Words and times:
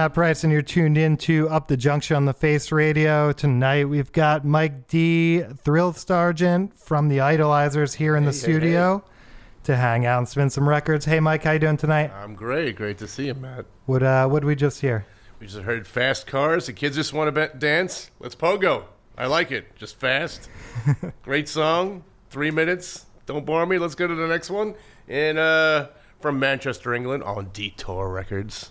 Matt 0.00 0.14
Price, 0.14 0.44
and 0.44 0.50
you're 0.50 0.62
tuned 0.62 0.96
in 0.96 1.18
to 1.18 1.46
Up 1.50 1.68
the 1.68 1.76
Junction 1.76 2.16
on 2.16 2.24
the 2.24 2.32
Face 2.32 2.72
Radio. 2.72 3.32
Tonight 3.32 3.86
we've 3.86 4.10
got 4.12 4.46
Mike 4.46 4.88
D, 4.88 5.42
Thrill 5.42 5.92
Sergeant 5.92 6.74
from 6.78 7.08
the 7.08 7.18
Idolizers 7.18 7.94
here 7.94 8.16
in 8.16 8.24
the 8.24 8.30
Hey, 8.30 8.36
hey, 8.38 8.42
studio 8.42 9.04
to 9.64 9.76
hang 9.76 10.06
out 10.06 10.16
and 10.16 10.26
spin 10.26 10.48
some 10.48 10.66
records. 10.66 11.04
Hey, 11.04 11.20
Mike, 11.20 11.44
how 11.44 11.52
you 11.52 11.58
doing 11.58 11.76
tonight? 11.76 12.10
I'm 12.14 12.34
great. 12.34 12.76
Great 12.76 12.96
to 12.96 13.06
see 13.06 13.26
you, 13.26 13.34
Matt. 13.34 13.66
What 13.84 14.02
uh, 14.02 14.26
what 14.26 14.40
did 14.40 14.46
we 14.46 14.54
just 14.54 14.80
hear? 14.80 15.04
We 15.38 15.46
just 15.46 15.60
heard 15.60 15.86
fast 15.86 16.26
cars. 16.26 16.64
The 16.64 16.72
kids 16.72 16.96
just 16.96 17.12
want 17.12 17.34
to 17.34 17.50
dance. 17.58 18.10
Let's 18.20 18.34
pogo. 18.34 18.84
I 19.18 19.26
like 19.26 19.52
it. 19.52 19.76
Just 19.76 20.00
fast. 20.00 20.48
great 21.22 21.46
song. 21.46 22.04
Three 22.30 22.50
minutes. 22.50 23.04
Don't 23.26 23.44
bore 23.44 23.66
me. 23.66 23.76
Let's 23.76 23.96
go 23.96 24.06
to 24.06 24.14
the 24.14 24.28
next 24.28 24.48
one. 24.48 24.76
And 25.08 25.36
uh, 25.36 25.88
from 26.20 26.38
Manchester, 26.38 26.94
England, 26.94 27.22
on 27.22 27.50
Detour 27.52 28.08
Records, 28.08 28.70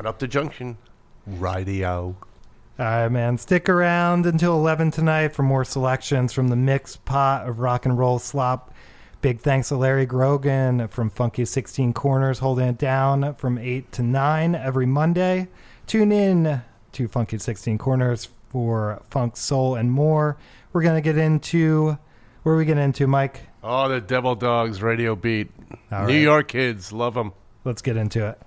on 0.00 0.06
Up 0.06 0.18
the 0.18 0.26
Junction, 0.26 0.78
Radio. 1.26 2.16
All 2.78 2.86
right, 2.86 3.08
man. 3.10 3.36
Stick 3.36 3.68
around 3.68 4.24
until 4.24 4.54
11 4.54 4.92
tonight 4.92 5.34
for 5.34 5.42
more 5.42 5.62
selections 5.62 6.32
from 6.32 6.48
the 6.48 6.56
mixed 6.56 7.04
pot 7.04 7.46
of 7.46 7.58
rock 7.58 7.84
and 7.84 7.98
roll 7.98 8.18
slop. 8.18 8.72
Big 9.20 9.40
thanks 9.40 9.68
to 9.68 9.76
Larry 9.76 10.06
Grogan 10.06 10.88
from 10.88 11.10
Funky 11.10 11.44
16 11.44 11.92
Corners 11.92 12.38
holding 12.38 12.66
it 12.66 12.78
down 12.78 13.34
from 13.34 13.58
8 13.58 13.92
to 13.92 14.02
9 14.02 14.54
every 14.54 14.86
Monday. 14.86 15.48
Tune 15.86 16.12
in 16.12 16.62
to 16.92 17.06
Funky 17.06 17.36
16 17.36 17.76
Corners 17.76 18.30
for 18.48 19.02
funk, 19.10 19.36
soul, 19.36 19.74
and 19.74 19.92
more. 19.92 20.38
We're 20.72 20.82
going 20.82 20.96
to 20.96 21.02
get 21.02 21.18
into. 21.18 21.98
Where 22.42 22.54
are 22.54 22.58
we 22.58 22.64
getting 22.64 22.82
into, 22.82 23.06
Mike? 23.06 23.42
Oh, 23.62 23.86
the 23.86 24.00
Devil 24.00 24.34
Dogs 24.34 24.80
radio 24.80 25.14
beat. 25.14 25.50
All 25.92 26.06
New 26.06 26.14
right. 26.14 26.22
York 26.22 26.48
kids. 26.48 26.90
Love 26.90 27.12
them. 27.12 27.34
Let's 27.64 27.82
get 27.82 27.98
into 27.98 28.26
it. 28.26 28.40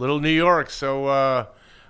Little 0.00 0.18
New 0.18 0.30
York. 0.30 0.70
So 0.70 1.08
uh, 1.08 1.44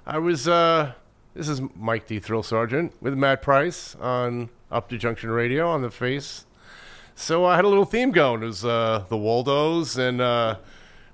I 0.04 0.18
was. 0.18 0.48
Uh, 0.48 0.94
this 1.32 1.48
is 1.48 1.62
Mike 1.76 2.08
D. 2.08 2.18
Thrill 2.18 2.42
Sergeant 2.42 2.92
with 3.00 3.14
Matt 3.14 3.40
Price 3.40 3.94
on 3.94 4.50
Up 4.68 4.88
to 4.88 4.98
Junction 4.98 5.30
Radio 5.30 5.68
on 5.68 5.82
the 5.82 5.92
Face. 5.92 6.44
So 7.14 7.44
I 7.44 7.54
had 7.54 7.64
a 7.64 7.68
little 7.68 7.84
theme 7.84 8.10
going. 8.10 8.42
It 8.42 8.46
was 8.46 8.64
uh, 8.64 9.04
the 9.08 9.16
Waldos, 9.16 9.96
and 9.96 10.20
uh, 10.20 10.56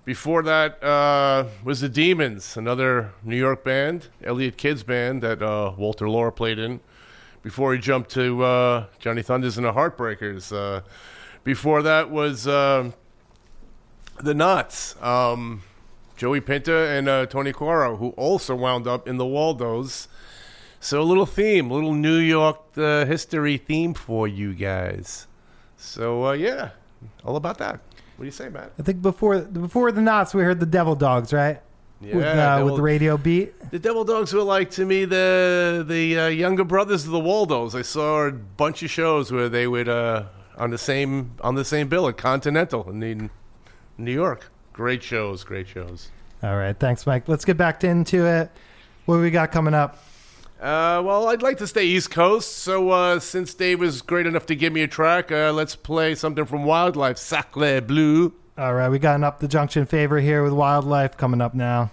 before 0.07 0.43
that 0.45 0.83
uh, 0.83 1.45
was 1.63 1.83
the 1.83 1.91
Demons, 1.91 2.57
another 2.57 3.13
New 3.23 3.37
York 3.37 3.63
band, 3.63 4.09
Elliot 4.25 4.57
Kidd's 4.57 4.83
band 4.83 5.23
that 5.23 5.43
uh, 5.43 5.75
Walter 5.77 6.09
Lure 6.09 6.33
played 6.33 6.59
in. 6.59 6.81
Before 7.43 7.75
he 7.75 7.79
jumped 7.79 8.11
to 8.13 8.87
Johnny 8.99 9.23
Thunders 9.23 9.59
and 9.59 9.67
the 9.67 9.73
Heartbreakers. 9.73 10.83
Before 11.45 11.83
that 11.83 12.11
was. 12.11 12.49
um 12.49 12.95
the 14.19 14.33
Knots, 14.33 14.97
um, 15.03 15.63
Joey 16.17 16.41
Pinter 16.41 16.87
and 16.87 17.09
uh, 17.09 17.27
Tony 17.27 17.53
Coiro, 17.53 17.99
who 17.99 18.09
also 18.11 18.55
wound 18.55 18.87
up 18.87 19.07
in 19.07 19.19
the 19.19 19.27
Waldos. 19.27 20.09
So 20.81 21.01
a 21.01 21.05
little 21.05 21.27
theme, 21.27 21.71
a 21.71 21.75
little 21.75 21.93
New 21.95 22.17
York 22.17 22.59
uh, 22.77 23.05
history 23.05 23.59
theme 23.59 23.95
for 23.95 24.27
you 24.29 24.55
guys. 24.55 25.27
So 25.77 26.27
uh, 26.29 26.33
yeah, 26.33 26.71
all 27.25 27.37
about 27.37 27.59
that. 27.59 27.81
What 28.17 28.23
do 28.23 28.25
you 28.25 28.31
say, 28.31 28.49
Matt? 28.49 28.73
I 28.79 28.83
think 28.83 29.03
before 29.03 29.41
before 29.41 29.93
the 29.93 30.01
knots, 30.01 30.33
we 30.35 30.43
heard 30.43 30.61
the 30.61 30.67
Devil 30.67 30.95
Dogs, 30.95 31.33
right? 31.33 31.61
Yeah, 32.01 32.15
with, 32.17 32.25
uh, 32.25 32.35
Devil- 32.35 32.65
with 32.67 32.77
the 32.77 32.83
radio 32.83 33.17
beat. 33.17 33.71
The 33.71 33.79
Devil 33.79 34.05
Dogs 34.05 34.33
were 34.33 34.43
like 34.43 34.71
to 34.73 34.85
me 34.87 35.05
the 35.05 35.85
the 35.87 36.19
uh, 36.19 36.27
younger 36.29 36.65
brothers 36.65 37.05
of 37.05 37.11
the 37.11 37.21
Waldos. 37.21 37.75
I 37.75 37.83
saw 37.83 38.27
a 38.27 38.33
bunch 38.33 38.83
of 38.83 38.91
shows 38.91 39.33
where 39.33 39.49
they 39.49 39.67
would 39.67 39.89
uh, 39.89 40.25
on 40.57 40.71
the 40.71 40.79
same 40.79 41.33
on 41.43 41.57
the 41.57 41.65
same 41.65 41.89
bill 41.89 42.09
at 42.09 42.17
Continental 42.17 42.89
in 42.91 43.31
New 43.99 44.13
York. 44.13 44.51
Great 44.77 45.03
shows, 45.03 45.43
great 45.43 45.67
shows. 45.67 46.11
All 46.43 46.57
right, 46.57 46.79
thanks, 46.79 47.07
Mike. 47.07 47.29
Let's 47.29 47.47
get 47.47 47.57
back 47.57 47.83
into 47.83 48.27
it. 48.27 48.51
What 49.07 49.21
we 49.21 49.31
got 49.31 49.51
coming 49.51 49.73
up? 49.73 49.99
Uh, 50.61 51.01
well, 51.03 51.29
I'd 51.29 51.41
like 51.41 51.57
to 51.59 51.67
stay 51.67 51.87
East 51.87 52.11
Coast, 52.11 52.59
so 52.59 52.91
uh, 52.91 53.19
since 53.19 53.55
Dave 53.55 53.81
was 53.81 54.03
great 54.03 54.27
enough 54.27 54.45
to 54.47 54.55
give 54.55 54.75
me 54.75 54.83
a 54.83 54.89
track, 54.89 55.33
uh, 55.33 55.51
let's 55.53 55.77
play 55.77 56.15
something 56.15 56.45
from 56.45 56.65
Wildlife, 56.65 57.17
Sacre 57.17 57.81
Bleu. 57.81 58.35
All 58.59 58.75
right, 58.75 58.91
we 58.91 58.99
got 58.99 59.15
an 59.15 59.25
up 59.25 59.41
the 59.41 59.49
junction 59.49 59.87
favor 59.87 60.21
here 60.21 60.43
with 60.43 60.53
wildlife 60.53 61.17
coming 61.17 61.41
up 61.41 61.55
now. 61.55 61.91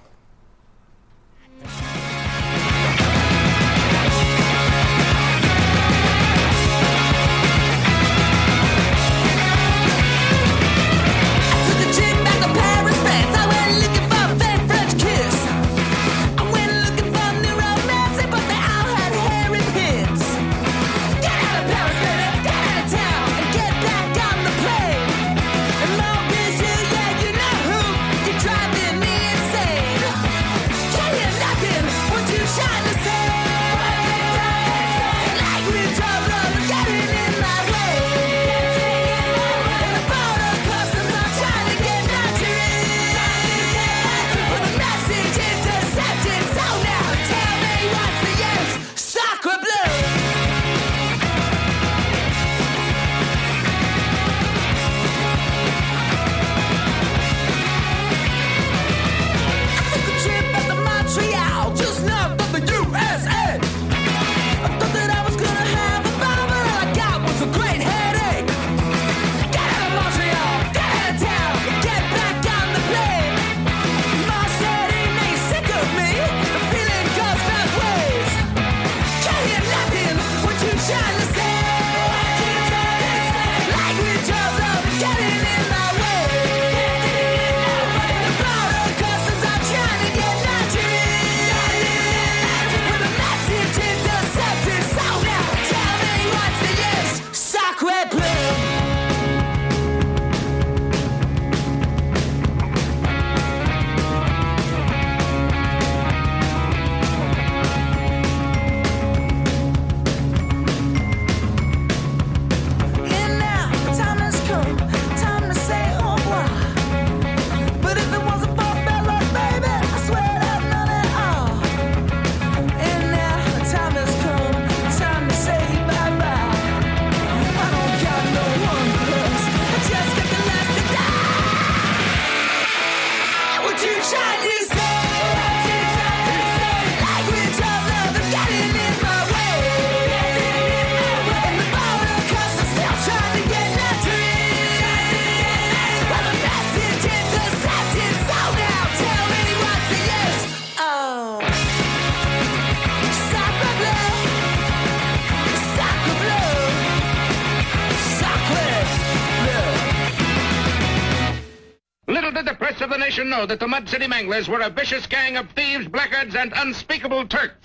Nation 163.13 163.29
know 163.29 163.45
that 163.45 163.59
the 163.59 163.67
Mud 163.67 163.87
City 163.87 164.07
Manglers 164.07 164.49
were 164.49 164.61
a 164.61 164.71
vicious 164.71 165.05
gang 165.05 165.37
of 165.37 165.47
thieves, 165.51 165.87
blackguards, 165.87 166.33
and 166.33 166.51
unspeakable 166.55 167.27
Turks. 167.27 167.62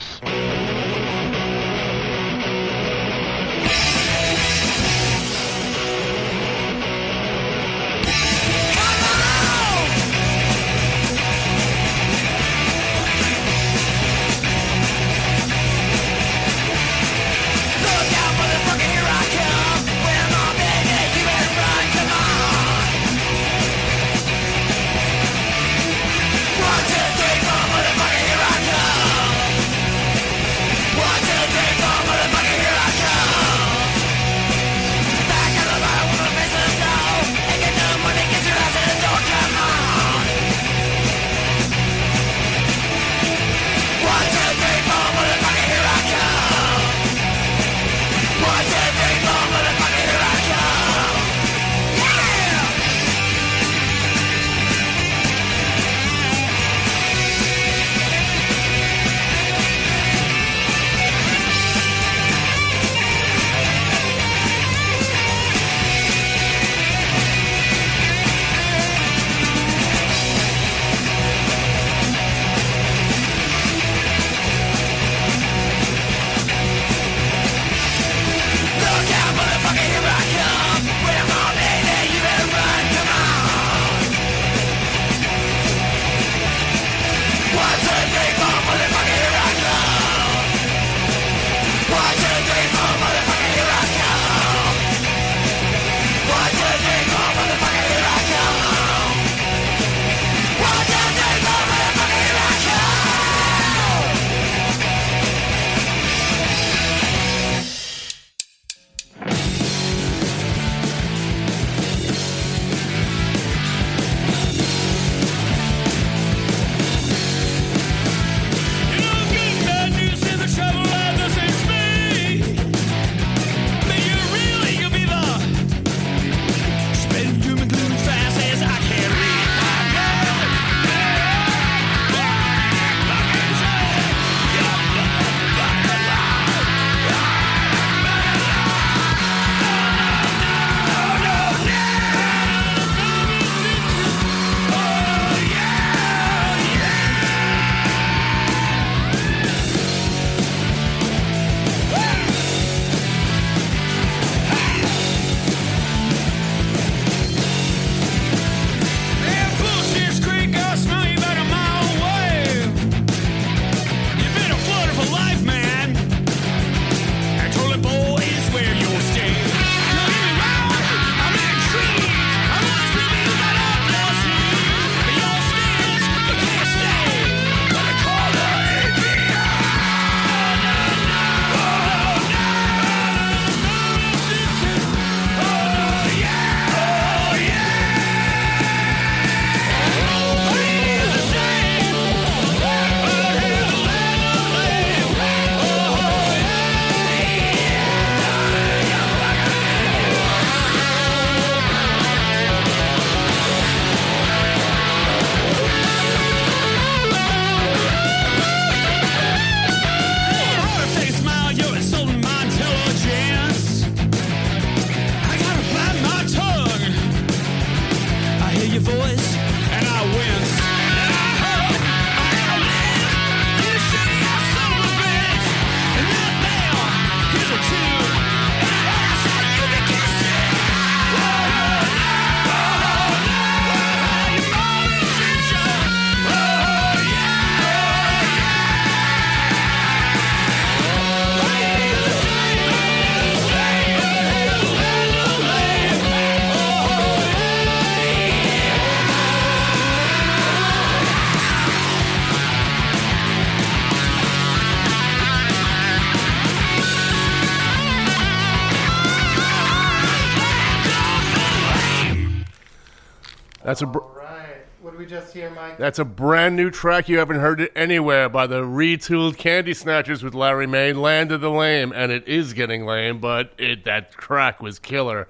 That's 265.78 265.98
a 265.98 266.04
brand 266.04 266.56
new 266.56 266.70
track 266.70 267.08
you 267.08 267.18
haven't 267.18 267.38
heard 267.38 267.60
it 267.60 267.72
anywhere 267.76 268.28
by 268.28 268.46
the 268.46 268.62
retooled 268.62 269.38
Candy 269.38 269.72
Snatchers 269.72 270.24
with 270.24 270.34
Larry 270.34 270.66
May, 270.66 270.92
"Land 270.92 271.30
of 271.30 271.40
the 271.40 271.50
Lame," 271.50 271.92
and 271.94 272.10
it 272.10 272.26
is 272.26 272.52
getting 272.52 272.84
lame, 272.84 273.20
but 273.20 273.52
it 273.58 273.84
that 273.84 274.10
track 274.10 274.60
was 274.60 274.78
killer. 274.78 275.28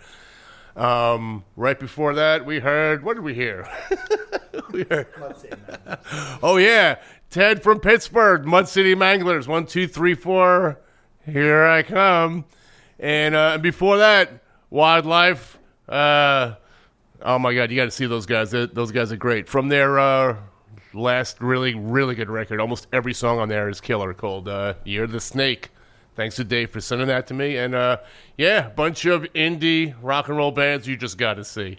Um, 0.75 1.45
right 1.55 1.79
before 1.79 2.15
that, 2.15 2.47
we 2.47 2.61
heard 2.61 3.05
what 3.05 3.15
did 3.15 3.25
we 3.25 3.35
hear? 3.35 3.69
we 4.73 4.85
heard, 4.85 5.09
oh 6.43 6.57
yeah, 6.57 6.97
Ted 7.31 7.63
from 7.63 7.79
Pittsburgh, 7.79 8.47
Mud 8.47 8.69
City 8.69 8.95
Manglers, 8.95 9.47
one, 9.47 9.67
two, 9.67 9.87
three, 9.87 10.15
four. 10.15 10.81
Here 11.27 11.67
I 11.67 11.83
come, 11.83 12.47
and 12.99 13.35
uh, 13.35 13.59
before 13.59 13.99
that, 13.99 14.43
Wildlife. 14.71 15.59
Uh, 15.87 16.55
oh 17.23 17.39
my 17.39 17.55
God, 17.55 17.71
you 17.71 17.77
got 17.77 17.87
to 17.87 17.91
see 17.91 18.07
those 18.07 18.27
guys. 18.27 18.51
Those 18.51 18.93
guys 18.93 19.13
are 19.13 19.17
great. 19.17 19.49
From 19.49 19.69
their 19.69 19.99
uh, 19.99 20.37
last 20.95 21.41
really, 21.41 21.75
really 21.75 22.15
good 22.15 22.31
record, 22.31 22.61
almost 22.61 22.87
every 22.93 23.15
song 23.15 23.39
on 23.39 23.49
there 23.49 23.69
is 23.69 23.81
killer. 23.81 24.15
Called 24.15 24.49
uh, 24.49 24.75
"Year 24.85 25.05
of 25.05 25.13
the 25.13 25.21
Snake." 25.21 25.71
Thanks 26.17 26.35
to 26.37 26.45
Dave 26.45 26.71
for 26.71 26.81
sending 26.81 27.07
that 27.07 27.29
to 27.29 27.35
me, 27.35 27.57
and 27.57 27.75
uh, 27.75 27.99
yeah, 28.37 28.69
bunch 28.71 29.05
of 29.05 29.23
indie 29.35 29.95
rock 30.03 30.29
and 30.29 30.37
roll 30.37 30.51
bands 30.51 30.89
you 30.89 30.97
just 30.97 31.17
got 31.17 31.35
to 31.35 31.45
see. 31.45 31.79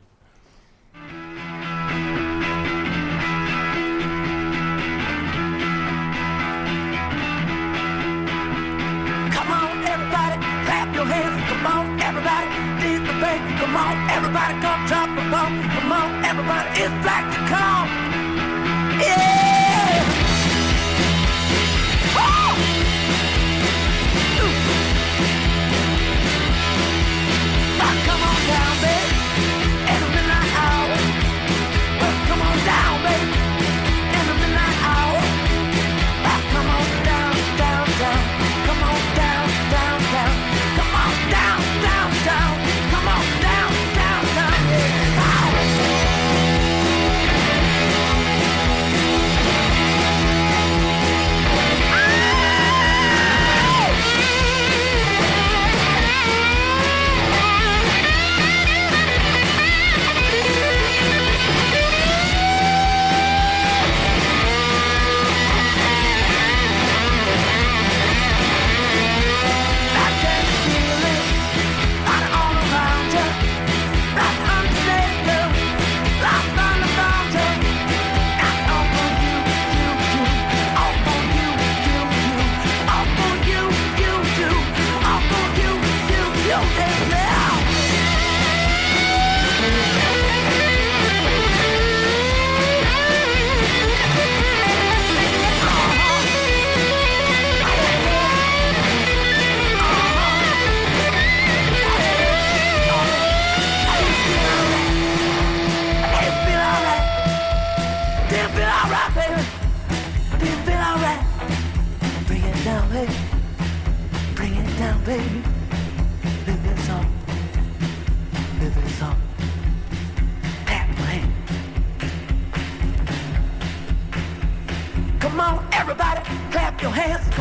Everybody, 16.89 16.97
it's 16.97 17.03
black 17.03 17.78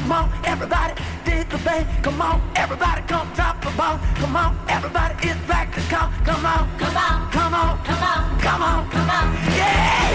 Come 0.09 0.25
on, 0.25 0.33
everybody, 0.47 0.95
dig 1.23 1.51
the 1.51 1.59
bass. 1.59 1.87
Come 2.01 2.23
on, 2.23 2.41
everybody, 2.57 3.03
come 3.03 3.31
drop 3.35 3.61
the 3.61 3.71
ball. 3.77 4.01
Come 4.15 4.37
on, 4.37 4.59
everybody, 4.67 5.29
it's 5.29 5.39
back 5.47 5.75
to 5.75 5.83
come. 5.83 6.11
Come 6.25 6.47
on, 6.47 6.79
come 6.79 6.97
on, 6.97 7.31
come 7.31 7.53
on, 7.53 7.85
come 7.85 8.03
on, 8.03 8.41
come 8.41 8.63
on, 8.63 8.91
come 8.91 9.11
on. 9.11 9.35
Yeah. 9.55 10.08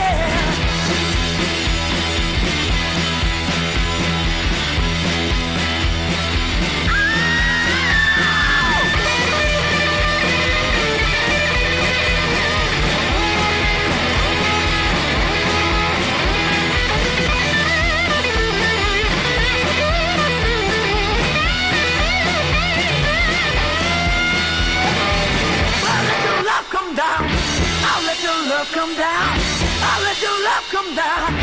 Love 28.64 28.72
come 28.72 28.96
down. 28.96 29.40
I'll 29.84 30.04
let 30.04 30.22
your 30.22 30.44
love 30.44 30.66
come 30.72 30.96
down. 30.96 31.34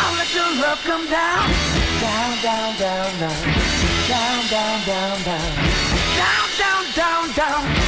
I'll 0.00 0.14
let 0.16 0.34
your 0.34 0.50
love 0.60 0.80
come 0.84 1.08
down. 1.08 1.50
Down, 2.00 2.42
down, 2.42 2.76
down, 2.76 3.20
down. 3.20 3.42
Down, 4.08 4.48
down, 4.50 4.86
down, 4.86 5.22
down. 5.24 5.54
Down, 6.20 6.48
down, 6.58 6.84
down, 6.94 7.34
down. 7.34 7.64
Down, 7.64 7.87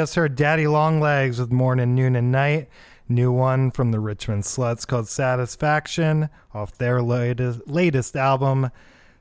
just 0.00 0.14
heard 0.14 0.34
Daddy 0.34 0.66
Longlegs 0.66 1.38
with 1.38 1.52
Morning, 1.52 1.94
Noon, 1.94 2.16
and 2.16 2.32
Night. 2.32 2.70
New 3.06 3.30
one 3.30 3.70
from 3.70 3.90
the 3.90 4.00
Richmond 4.00 4.44
Sluts 4.44 4.86
called 4.86 5.06
Satisfaction 5.06 6.30
off 6.54 6.78
their 6.78 7.02
latest, 7.02 7.68
latest 7.68 8.16
album, 8.16 8.70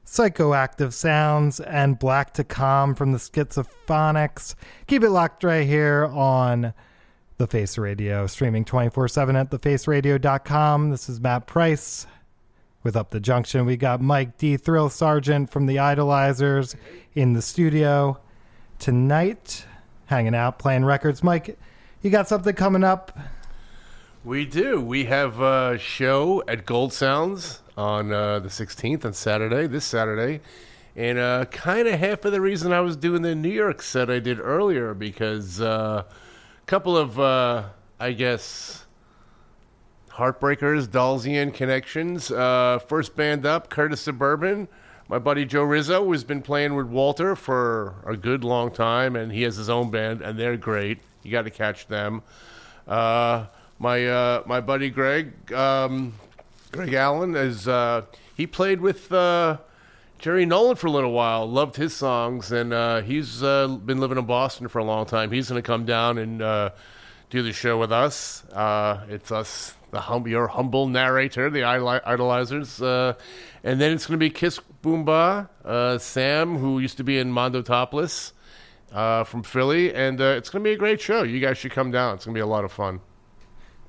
Psychoactive 0.06 0.94
Sounds, 0.94 1.60
and 1.60 2.00
Black 2.00 2.34
to 2.36 2.46
Calm 2.46 2.96
from 2.96 3.12
the 3.12 3.18
Schizophonics. 3.18 4.56
Keep 4.88 5.04
it 5.04 5.10
locked 5.10 5.44
right 5.44 5.68
here 5.68 6.06
on 6.14 6.74
The 7.36 7.48
Face 7.48 7.78
Radio, 7.78 8.26
streaming 8.26 8.64
24 8.64 9.10
7 9.10 9.36
at 9.36 9.52
thefaceradio.com. 9.52 10.92
This 10.92 11.10
is 11.10 11.20
Matt 11.20 11.46
Price 11.46 12.08
with 12.84 12.96
Up 12.96 13.10
the 13.10 13.20
Junction. 13.20 13.66
We 13.66 13.76
got 13.76 14.00
Mike 14.00 14.38
D. 14.38 14.56
Thrill 14.56 14.90
Sergeant 14.90 15.50
from 15.50 15.66
the 15.66 15.76
Idolizers 15.76 16.76
in 17.16 17.34
the 17.34 17.42
studio 17.42 18.18
tonight, 18.78 19.66
hanging 20.10 20.34
out, 20.34 20.58
playing 20.58 20.84
records. 20.84 21.24
Mike, 21.24 21.58
you 22.02 22.10
got 22.10 22.28
something 22.28 22.56
coming 22.56 22.84
up? 22.84 23.18
We 24.26 24.44
do. 24.44 24.82
We 24.82 25.06
have 25.06 25.40
a 25.40 25.78
show 25.78 26.44
at 26.48 26.66
Gold 26.66 26.92
Sounds 26.92 27.62
on 27.78 28.12
uh, 28.12 28.40
the 28.40 28.50
16th 28.50 29.06
on 29.06 29.14
Saturday, 29.14 29.68
this 29.68 29.86
Saturday. 29.86 30.42
And 30.96 31.20
uh, 31.20 31.46
kind 31.46 31.88
of 31.88 32.00
half 32.00 32.26
of 32.26 32.32
the 32.32 32.42
reason 32.42 32.74
I 32.74 32.82
was 32.82 32.98
doing 32.98 33.22
the 33.22 33.36
New 33.36 33.52
York 33.52 33.84
set 33.84 34.10
I 34.10 34.20
did 34.20 34.40
earlier 34.40 34.96
because 34.96 35.62
a 35.62 36.08
couple 36.66 36.98
of, 36.98 37.20
uh, 37.20 37.66
I 38.00 38.12
guess, 38.14 38.88
Heartbreakers, 40.10 40.88
Dalzian 40.88 41.54
connections. 41.54 42.32
Uh, 42.32 42.80
first 42.80 43.16
band 43.16 43.46
up, 43.46 43.70
Curtis 43.70 44.02
Suburban. 44.02 44.68
My 45.10 45.18
buddy 45.18 45.44
Joe 45.44 45.64
Rizzo 45.64 46.12
has 46.12 46.24
been 46.24 46.44
playing 46.44 46.76
with 46.76 46.86
Walter 46.86 47.36
for 47.36 47.96
a 48.06 48.16
good 48.16 48.44
long 48.44 48.70
time, 48.70 49.16
and 49.16 49.32
he 49.32 49.42
has 49.42 49.56
his 49.56 49.68
own 49.68 49.90
band, 49.90 50.22
and 50.22 50.38
they're 50.38 50.56
great. 50.56 51.00
You 51.24 51.32
got 51.32 51.46
to 51.46 51.50
catch 51.50 51.88
them. 51.88 52.22
Uh, 52.88 53.48
my 53.80 54.06
uh, 54.06 54.44
my 54.46 54.62
buddy 54.62 54.92
Greg 54.92 55.52
um, 55.52 56.14
Greg 56.72 56.94
Allen 56.94 57.36
is 57.36 57.68
uh, 57.68 58.04
he 58.38 58.46
played 58.46 58.82
with 58.82 59.12
uh, 59.12 59.58
Jerry 60.20 60.46
Nolan 60.46 60.76
for 60.76 60.86
a 60.86 60.92
little 60.92 61.12
while. 61.12 61.50
Loved 61.50 61.76
his 61.76 61.96
songs, 61.96 62.52
and 62.52 62.72
uh, 62.72 63.02
he's 63.02 63.42
uh, 63.42 63.68
been 63.68 64.00
living 64.00 64.20
in 64.20 64.26
Boston 64.28 64.68
for 64.68 64.78
a 64.78 64.84
long 64.84 65.08
time. 65.08 65.32
He's 65.32 65.50
going 65.50 65.60
to 65.60 65.66
come 65.66 65.86
down 65.86 66.20
and 66.20 66.38
do 67.32 67.42
the 67.42 67.52
show 67.52 67.80
with 67.80 67.92
us. 67.92 68.44
It's 69.10 69.32
us, 69.32 69.74
the 69.90 70.02
hum- 70.02 70.28
your 70.28 70.46
humble 70.46 70.86
narrator, 70.86 71.50
the 71.50 71.62
idoli- 71.62 72.04
idolizers, 72.04 73.16
and 73.64 73.80
then 73.80 73.92
it's 73.92 74.06
going 74.06 74.20
to 74.20 74.24
be 74.24 74.30
Kiss 74.30 74.60
Boomba, 74.84 75.50
uh, 75.66 75.98
Sam, 75.98 76.58
who 76.58 76.80
used 76.80 76.98
to 76.98 77.04
be 77.04 77.18
in 77.18 77.32
Mondo 77.32 77.62
Topless. 77.62 78.34
Uh, 78.92 79.24
from 79.24 79.44
Philly, 79.44 79.94
and 79.94 80.20
uh, 80.20 80.34
it's 80.36 80.50
going 80.50 80.64
to 80.64 80.68
be 80.68 80.74
a 80.74 80.76
great 80.76 81.00
show. 81.00 81.22
You 81.22 81.40
guys 81.40 81.60
should 81.60 81.70
come 81.70 81.92
down. 81.92 82.16
It's 82.16 82.26
going 82.26 82.34
to 82.34 82.38
be 82.40 82.42
a 82.42 82.48
lot 82.48 82.66
of 82.66 82.72
fun. 82.72 83.02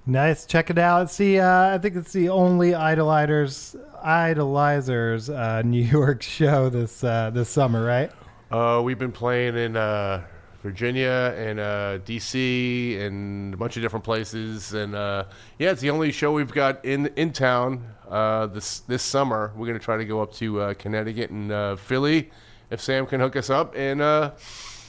Nice, 0.07 0.47
check 0.47 0.71
it 0.71 0.79
out. 0.79 1.03
It's 1.03 1.17
the 1.17 1.41
uh, 1.41 1.75
I 1.75 1.79
think 1.79 1.97
it's 1.97 2.13
the 2.13 2.31
only 2.31 2.73
idolizers 2.73 3.77
idolizers 4.05 5.35
uh, 5.35 5.63
New 5.63 5.83
York 5.85 6.23
show 6.23 6.69
this 6.69 7.05
uh, 7.05 7.31
this 7.31 7.49
summer, 7.49 7.85
right? 7.85 8.11
Uh, 8.51 8.81
we've 8.83 8.99
been 8.99 9.13
playing 9.13 9.57
in 9.57 9.77
uh, 9.77 10.25
Virginia 10.63 11.35
and 11.37 11.59
uh, 11.59 11.99
D.C. 11.99 12.99
and 12.99 13.55
a 13.55 13.57
bunch 13.57 13.77
of 13.77 13.83
different 13.83 14.05
places, 14.05 14.75
and 14.75 14.95
uh, 14.95 15.25
yeah, 15.59 15.71
it's 15.71 15.81
the 15.81 15.89
only 15.91 16.13
show 16.13 16.33
we've 16.33 16.53
got 16.53 16.85
in 16.85 17.07
in 17.17 17.33
town 17.33 17.87
uh, 18.09 18.47
this 18.47 18.81
this 18.81 19.03
summer. 19.03 19.53
We're 19.57 19.67
gonna 19.67 19.79
try 19.79 19.97
to 19.97 20.05
go 20.05 20.21
up 20.21 20.35
to 20.35 20.61
uh, 20.61 20.75
Connecticut 20.75 21.31
and 21.31 21.51
uh, 21.51 21.77
Philly 21.77 22.31
if 22.71 22.81
Sam 22.81 23.07
can 23.07 23.21
hook 23.21 23.37
us 23.37 23.49
up, 23.49 23.75
and 23.75 24.03
uh, 24.03 24.33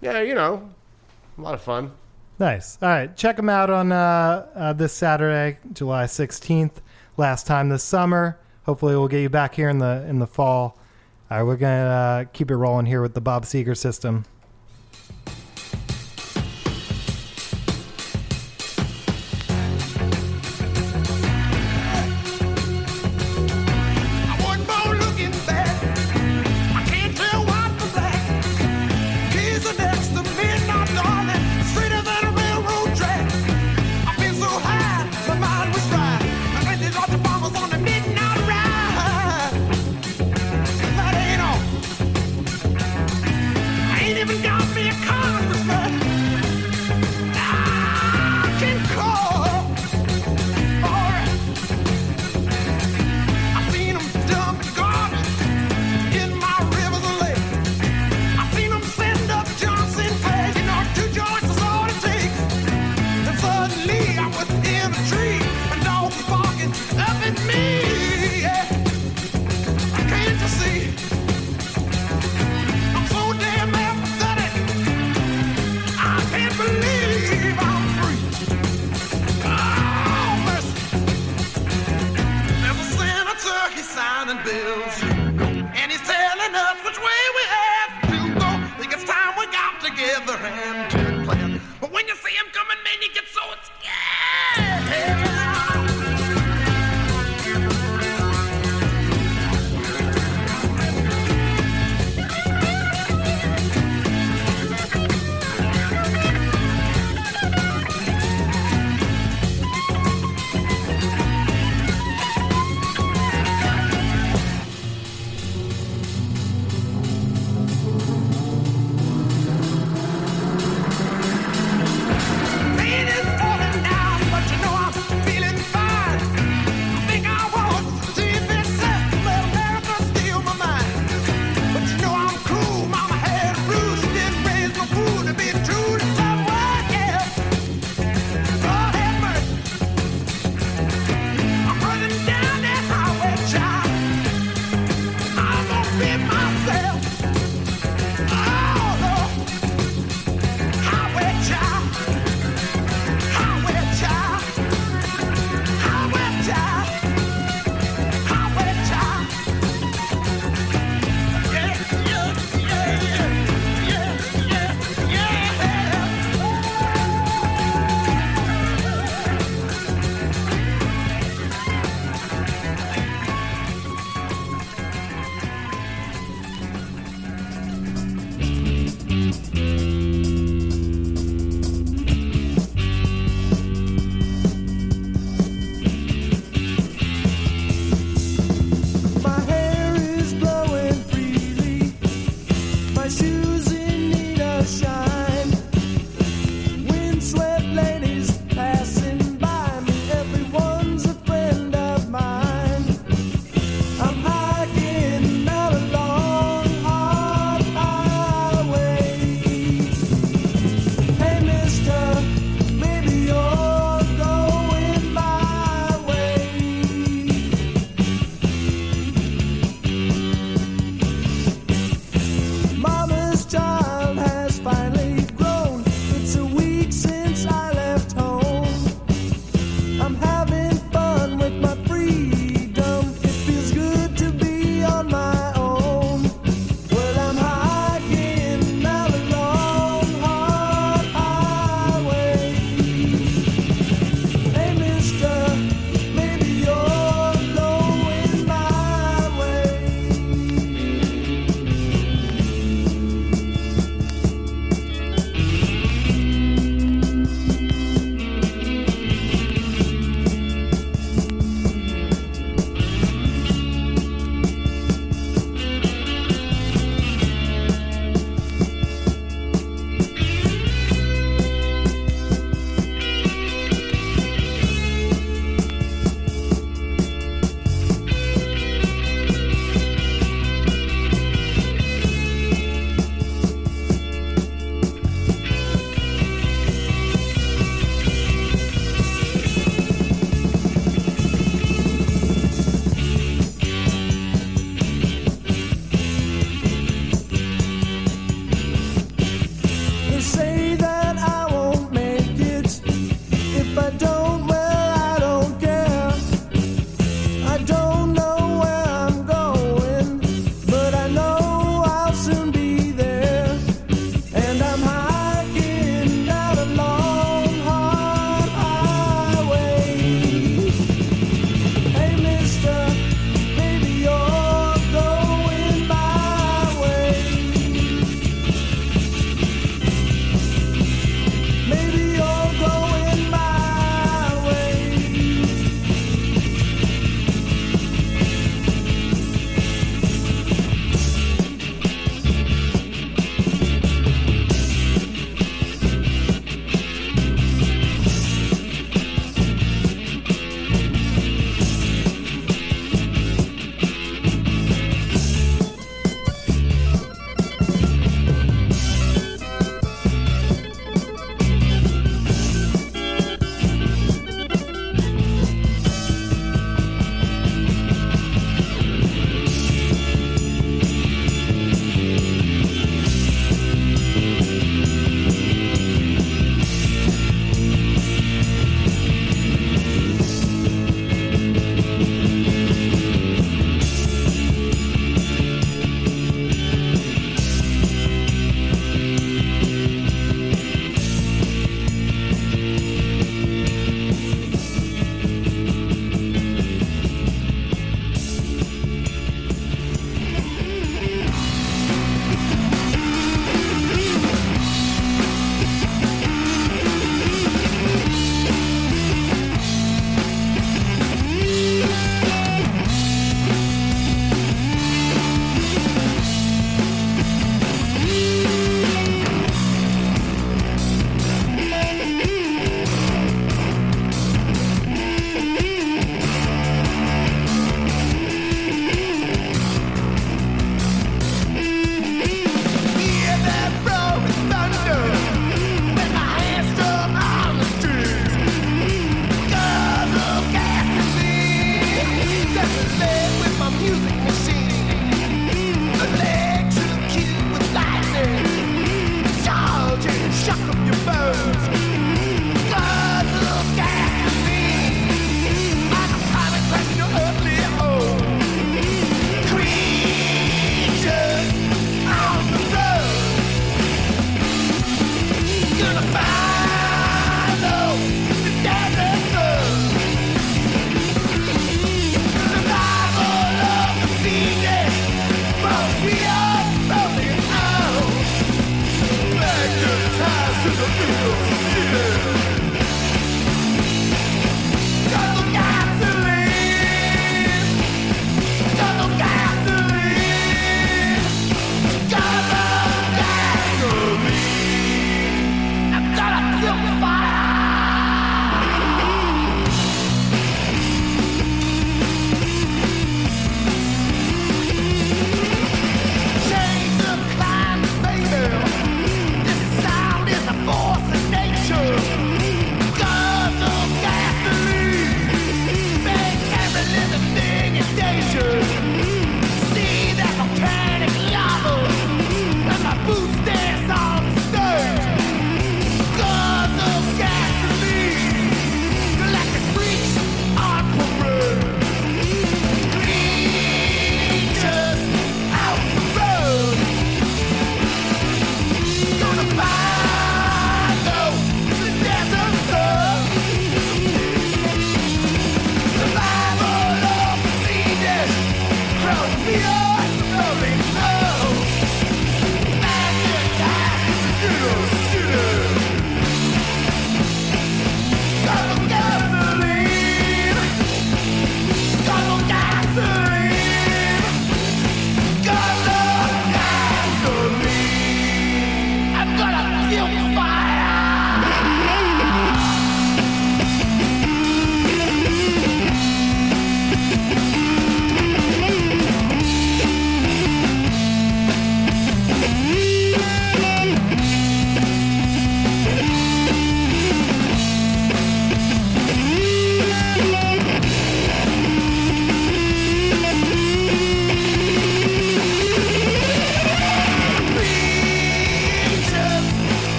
yeah, 0.00 0.20
you 0.20 0.34
know, 0.34 0.68
a 1.38 1.40
lot 1.40 1.54
of 1.54 1.62
fun. 1.62 1.92
Nice. 2.40 2.76
All 2.82 2.88
right, 2.88 3.16
check 3.16 3.36
them 3.36 3.48
out 3.48 3.70
on 3.70 4.76
this 4.76 4.92
Saturday, 4.92 5.58
July 5.72 6.06
sixteenth. 6.06 6.80
Last 7.16 7.46
time 7.46 7.68
this 7.68 7.84
summer. 7.84 8.38
Hopefully, 8.64 8.96
we'll 8.96 9.08
get 9.08 9.20
you 9.20 9.28
back 9.28 9.54
here 9.54 9.68
in 9.68 9.78
the 9.78 10.04
in 10.08 10.18
the 10.18 10.26
fall. 10.26 10.76
All 11.30 11.38
right, 11.38 11.42
we're 11.44 11.56
gonna 11.56 12.28
keep 12.32 12.50
it 12.50 12.56
rolling 12.56 12.86
here 12.86 13.00
with 13.00 13.14
the 13.14 13.20
Bob 13.20 13.44
Seger 13.44 13.76
system. 13.76 14.24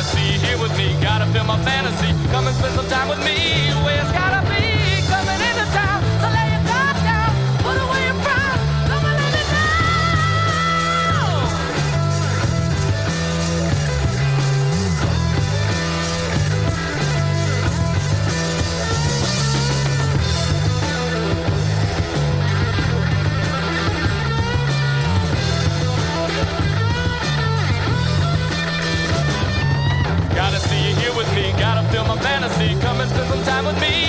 Hennessy. 0.00 0.46
Here 0.46 0.58
with 0.58 0.74
me, 0.78 0.96
gotta 1.02 1.26
feel 1.26 1.44
my 1.44 1.62
fantasy. 1.62 2.08
Come 2.30 2.46
and 2.46 2.56
spend 2.56 2.74
some 2.74 2.88
time 2.88 3.08
with 3.08 3.18
me. 3.18 3.68
Where 3.84 4.00
it's 4.00 4.12
gotta 4.12 4.48
be. 4.48 4.69
with 33.66 33.80
me. 33.80 33.99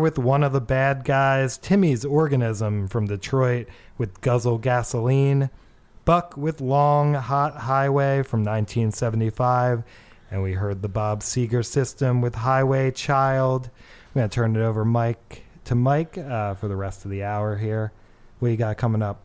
With 0.00 0.18
one 0.18 0.42
of 0.42 0.54
the 0.54 0.62
bad 0.62 1.04
guys, 1.04 1.58
Timmy's 1.58 2.06
Organism 2.06 2.88
from 2.88 3.06
Detroit 3.06 3.68
with 3.98 4.22
Guzzle 4.22 4.56
Gasoline, 4.56 5.50
Buck 6.06 6.38
with 6.38 6.62
Long 6.62 7.12
Hot 7.12 7.54
Highway 7.54 8.22
from 8.22 8.40
1975, 8.40 9.82
and 10.30 10.42
we 10.42 10.54
heard 10.54 10.80
the 10.80 10.88
Bob 10.88 11.20
Seger 11.20 11.62
System 11.62 12.22
with 12.22 12.34
Highway 12.34 12.92
Child. 12.92 13.66
I'm 13.66 14.20
going 14.20 14.30
to 14.30 14.34
turn 14.34 14.56
it 14.56 14.62
over 14.62 14.86
Mike 14.86 15.44
to 15.66 15.74
Mike 15.74 16.16
uh, 16.16 16.54
for 16.54 16.66
the 16.66 16.76
rest 16.76 17.04
of 17.04 17.10
the 17.10 17.22
hour 17.22 17.58
here. 17.58 17.92
What 18.38 18.48
you 18.48 18.56
got 18.56 18.78
coming 18.78 19.02
up? 19.02 19.22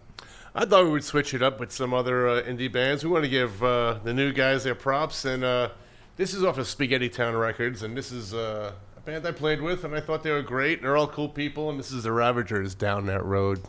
I 0.53 0.65
thought 0.65 0.84
we 0.84 0.91
would 0.91 1.05
switch 1.05 1.34
it 1.34 1.41
up 1.41 1.61
with 1.61 1.71
some 1.71 1.93
other 1.93 2.28
uh, 2.28 2.41
indie 2.41 2.69
bands. 2.69 3.01
We 3.01 3.09
want 3.11 3.23
to 3.23 3.30
give 3.30 3.63
uh, 3.63 3.99
the 4.03 4.13
new 4.13 4.34
guys 4.34 4.65
their 4.65 4.76
props, 4.76 5.23
and 5.23 5.41
uh, 5.41 5.69
this 6.17 6.34
is 6.34 6.43
off 6.43 6.57
of 6.57 6.65
Spaghetty 6.65 7.13
Town 7.13 7.34
Records, 7.34 7.82
and 7.82 7.95
this 7.95 8.11
is 8.11 8.34
uh, 8.34 8.73
band 9.06 9.26
I 9.26 9.32
played 9.32 9.62
with, 9.62 9.84
and 9.84 9.93
I 9.93 10.01
thought 10.01 10.24
they 10.24 10.32
were 10.32 10.41
great. 10.41 10.82
They're 10.82 10.97
all 10.97 11.08
cool 11.08 11.30
people, 11.30 11.70
and 11.70 11.80
this 11.80 11.91
is 11.91 12.03
the 12.03 12.12
Ravagers 12.12 12.74
down 12.74 13.06
that 13.06 13.24
road. 13.24 13.62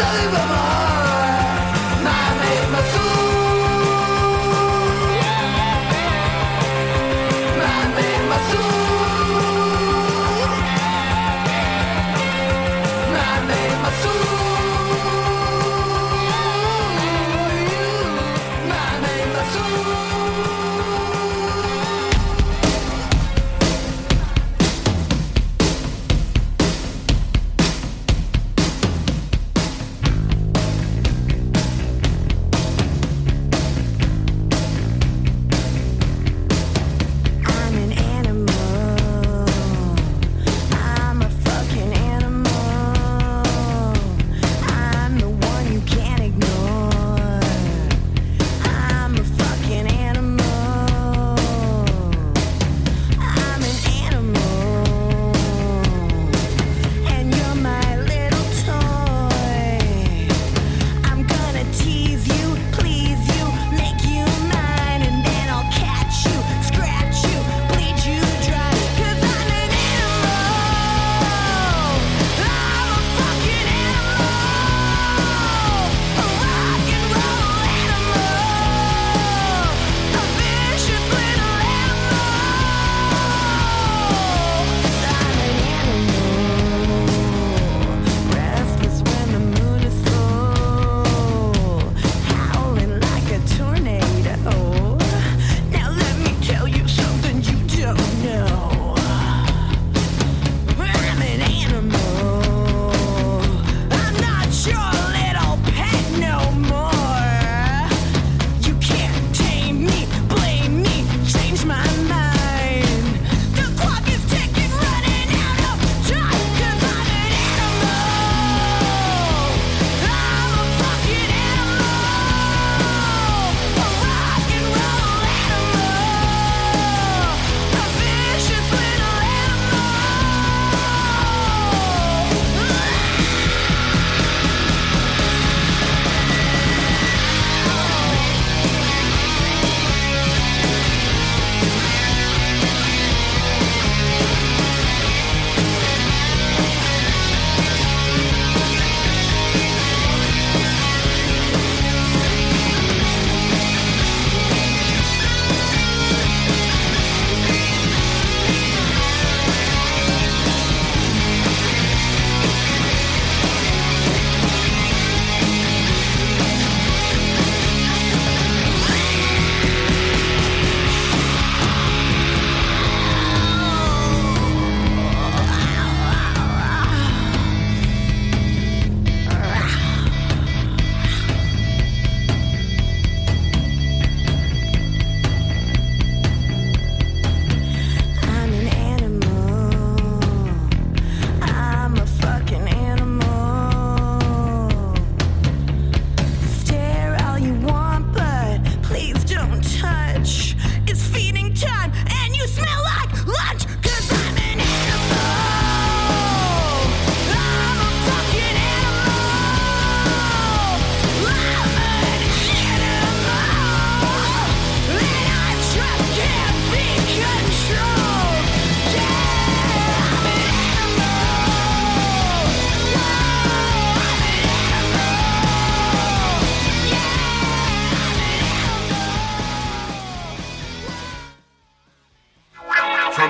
over 0.00 0.32
my 0.48 0.69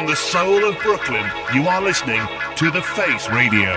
From 0.00 0.08
the 0.08 0.16
soul 0.16 0.64
of 0.64 0.78
Brooklyn, 0.78 1.30
you 1.52 1.68
are 1.68 1.82
listening 1.82 2.26
to 2.56 2.70
The 2.70 2.80
Face 2.80 3.28
Radio. 3.28 3.76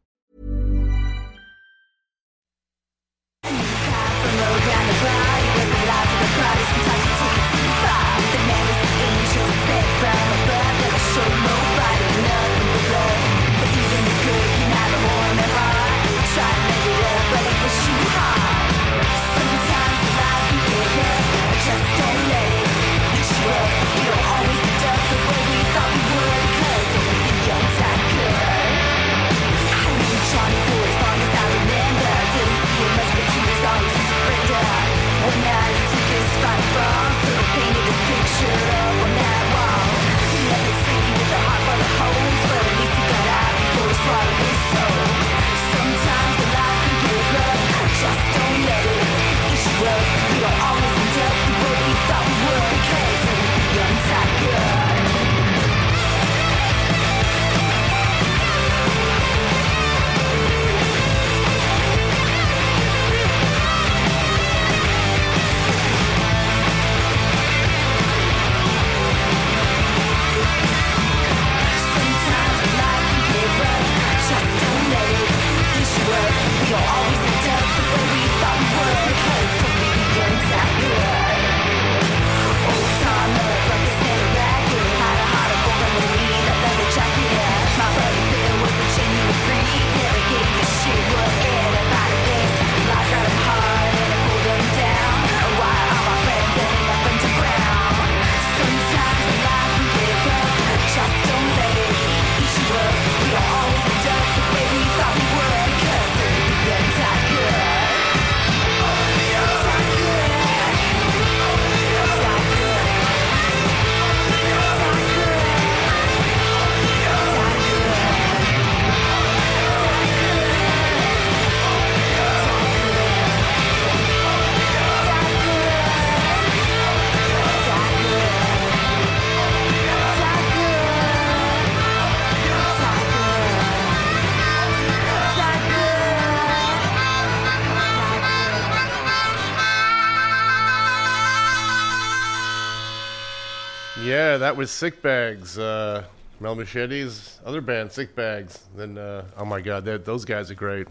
That 144.51 144.57
was 144.57 144.69
Sick 144.69 145.01
Bags. 145.01 145.57
Uh, 145.57 146.03
Mel 146.41 146.55
Machetes, 146.55 147.39
other 147.45 147.61
band, 147.61 147.89
Sick 147.89 148.13
Bags. 148.17 148.59
Then, 148.75 148.97
uh, 148.97 149.23
oh 149.37 149.45
my 149.45 149.61
God, 149.61 149.85
those 149.85 150.25
guys 150.25 150.51
are 150.51 150.55
great. 150.55 150.89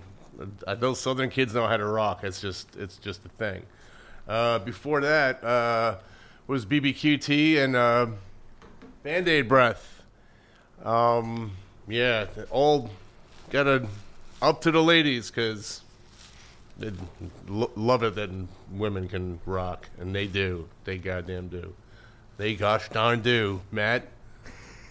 Uh, 0.67 0.75
those 0.77 0.99
Southern 0.99 1.29
kids 1.29 1.53
know 1.53 1.67
how 1.67 1.77
to 1.77 1.85
rock. 1.85 2.25
It's 2.25 2.41
just, 2.41 2.75
it's 2.77 2.97
just 2.97 3.23
a 3.27 3.29
thing. 3.29 3.63
Uh, 4.27 4.61
before 4.61 5.03
that 5.03 5.45
uh, 5.45 5.97
was 6.47 6.65
BBQT 6.65 7.63
and 7.63 7.77
uh, 7.77 8.07
Band 9.03 9.29
Aid 9.29 9.47
Breath. 9.47 10.05
Um, 10.83 11.53
yeah, 11.87 12.29
all 12.49 12.89
got 13.51 13.65
to 13.65 13.87
up 14.41 14.63
to 14.63 14.71
the 14.71 14.83
ladies 14.83 15.31
because 15.31 15.83
they 16.79 16.93
lo- 17.47 17.73
love 17.77 18.05
it 18.05 18.15
that 18.15 18.31
women 18.73 19.07
can 19.07 19.39
rock, 19.45 19.91
and 19.99 20.15
they 20.15 20.27
do. 20.27 20.67
They 20.85 20.97
goddamn 20.97 21.49
do. 21.49 21.75
They 22.41 22.55
gosh 22.55 22.89
darn 22.89 23.21
do. 23.21 23.61
Matt, 23.71 24.09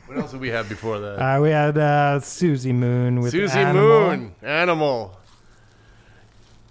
what 0.05 0.19
else 0.19 0.29
did 0.29 0.39
we 0.39 0.49
have 0.49 0.69
before 0.69 0.99
that? 0.99 1.15
Uh, 1.15 1.41
we 1.41 1.49
had 1.49 1.79
uh, 1.79 2.19
Susie 2.19 2.71
Moon 2.71 3.21
with 3.21 3.31
Susie 3.31 3.57
Animal. 3.57 3.81
Moon, 3.81 4.35
Animal. 4.43 5.17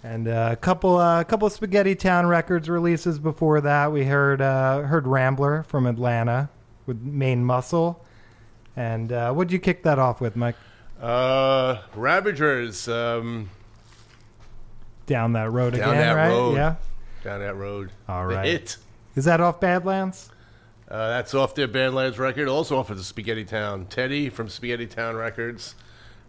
And 0.05 0.29
uh, 0.29 0.51
a 0.53 0.55
couple, 0.55 0.95
uh, 0.95 1.25
couple 1.25 1.49
Spaghetty 1.49 1.99
Town 1.99 2.27
Records 2.27 2.69
releases 2.69 3.19
before 3.19 3.59
that. 3.59 3.91
We 3.91 4.05
heard 4.05 4.41
uh, 4.41 4.83
heard 4.83 5.05
Rambler 5.05 5.63
from 5.63 5.85
Atlanta 5.85 6.47
with 6.85 7.01
Main 7.01 7.43
Muscle. 7.43 8.05
And 8.77 9.11
uh, 9.11 9.33
what'd 9.33 9.51
you 9.51 9.59
kick 9.59 9.83
that 9.83 9.99
off 9.99 10.21
with, 10.21 10.37
Mike? 10.37 10.55
Uh, 11.01 11.81
Ravagers. 11.93 12.87
Um, 12.87 13.49
Down 15.07 15.33
that 15.33 15.51
road 15.51 15.73
down 15.73 15.89
again, 15.89 15.97
that 15.97 16.13
right? 16.13 16.29
road. 16.29 16.55
Yeah. 16.55 16.75
Down 17.25 17.41
that 17.41 17.57
road. 17.57 17.91
All 18.07 18.25
right. 18.25 18.31
The 18.31 18.37
right. 18.37 18.45
hit. 18.47 18.77
Is 19.17 19.25
that 19.25 19.41
off 19.41 19.59
Badlands? 19.59 20.31
Uh, 20.89 21.09
that's 21.09 21.35
off 21.35 21.53
their 21.53 21.67
Badlands 21.67 22.17
record, 22.17 22.47
also 22.47 22.77
off 22.77 22.89
of 22.89 22.97
the 22.97 23.03
Spaghetty 23.03 23.47
Town. 23.47 23.85
Teddy 23.85 24.29
from 24.29 24.47
Spaghetty 24.47 24.89
Town 24.89 25.15
Records. 25.15 25.75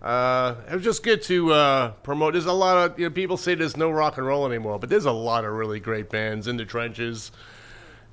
Uh, 0.02 0.54
it 0.70 0.74
was 0.74 0.84
just 0.84 1.02
good 1.02 1.22
to 1.22 1.52
uh, 1.52 1.90
promote. 2.02 2.34
There's 2.34 2.46
a 2.46 2.52
lot 2.52 2.90
of 2.90 2.98
you 2.98 3.06
know, 3.06 3.10
people 3.10 3.36
say 3.36 3.54
there's 3.54 3.76
no 3.76 3.90
rock 3.90 4.18
and 4.18 4.26
roll 4.26 4.46
anymore, 4.46 4.78
but 4.78 4.88
there's 4.90 5.06
a 5.06 5.12
lot 5.12 5.44
of 5.44 5.52
really 5.52 5.80
great 5.80 6.10
bands 6.10 6.46
in 6.46 6.56
the 6.56 6.64
trenches, 6.64 7.32